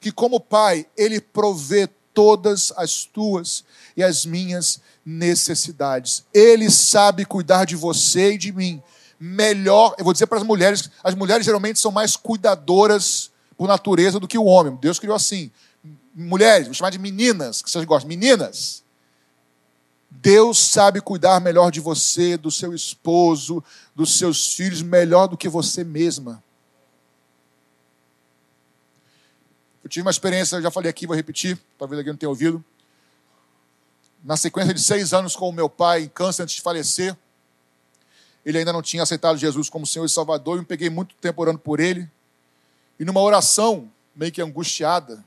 [0.00, 3.62] que, como Pai, Ele provê todas as tuas
[3.94, 6.24] e as minhas necessidades.
[6.32, 8.82] Ele sabe cuidar de você e de mim
[9.20, 9.94] melhor.
[9.98, 14.26] Eu vou dizer para as mulheres: as mulheres geralmente são mais cuidadoras por natureza do
[14.26, 14.78] que o homem.
[14.80, 15.50] Deus criou assim.
[16.14, 18.82] Mulheres, vou chamar de meninas, que vocês gostam, meninas.
[20.10, 23.62] Deus sabe cuidar melhor de você, do seu esposo,
[23.94, 26.42] dos seus filhos, melhor do que você mesma.
[29.88, 32.62] Eu tive uma experiência, já falei aqui, vou repetir, talvez alguém não tenha ouvido.
[34.22, 37.16] Na sequência de seis anos com o meu pai em câncer antes de falecer,
[38.44, 41.40] ele ainda não tinha aceitado Jesus como Senhor e Salvador, e eu peguei muito tempo
[41.40, 42.06] orando por ele.
[43.00, 45.24] E numa oração, meio que angustiada,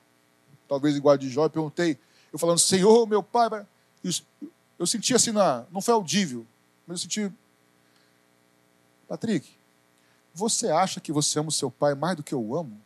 [0.68, 1.98] talvez igual a de Jó, eu perguntei,
[2.32, 3.66] eu falando, Senhor, meu pai.
[4.78, 6.46] Eu senti assim, na, não foi audível,
[6.86, 7.34] mas eu senti.
[9.08, 9.50] Patrick,
[10.36, 12.80] você acha que você ama o seu pai mais do que eu amo?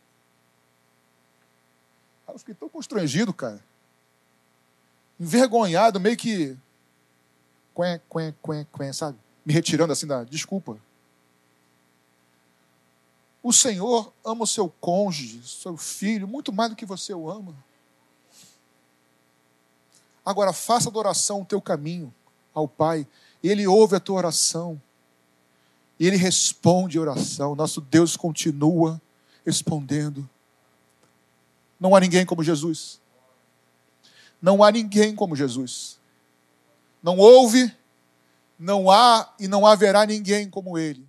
[2.32, 3.60] Eu fiquei tão constrangido, cara.
[5.18, 6.56] Envergonhado, meio que.
[7.74, 9.18] Quen, quen, quen, quen, sabe?
[9.44, 10.24] Me retirando assim da.
[10.24, 10.78] Desculpa.
[13.42, 17.54] O Senhor ama o seu cônjuge, seu filho, muito mais do que você o ama.
[20.24, 22.12] Agora, faça da oração o teu caminho
[22.52, 23.06] ao Pai.
[23.40, 24.82] Ele ouve a tua oração.
[26.00, 27.54] E Ele responde a oração.
[27.54, 29.00] Nosso Deus continua
[29.44, 30.28] respondendo.
[31.78, 33.00] Não há ninguém como Jesus.
[34.40, 35.98] Não há ninguém como Jesus.
[37.02, 37.72] Não houve
[38.58, 41.06] Não há e não haverá ninguém como ele.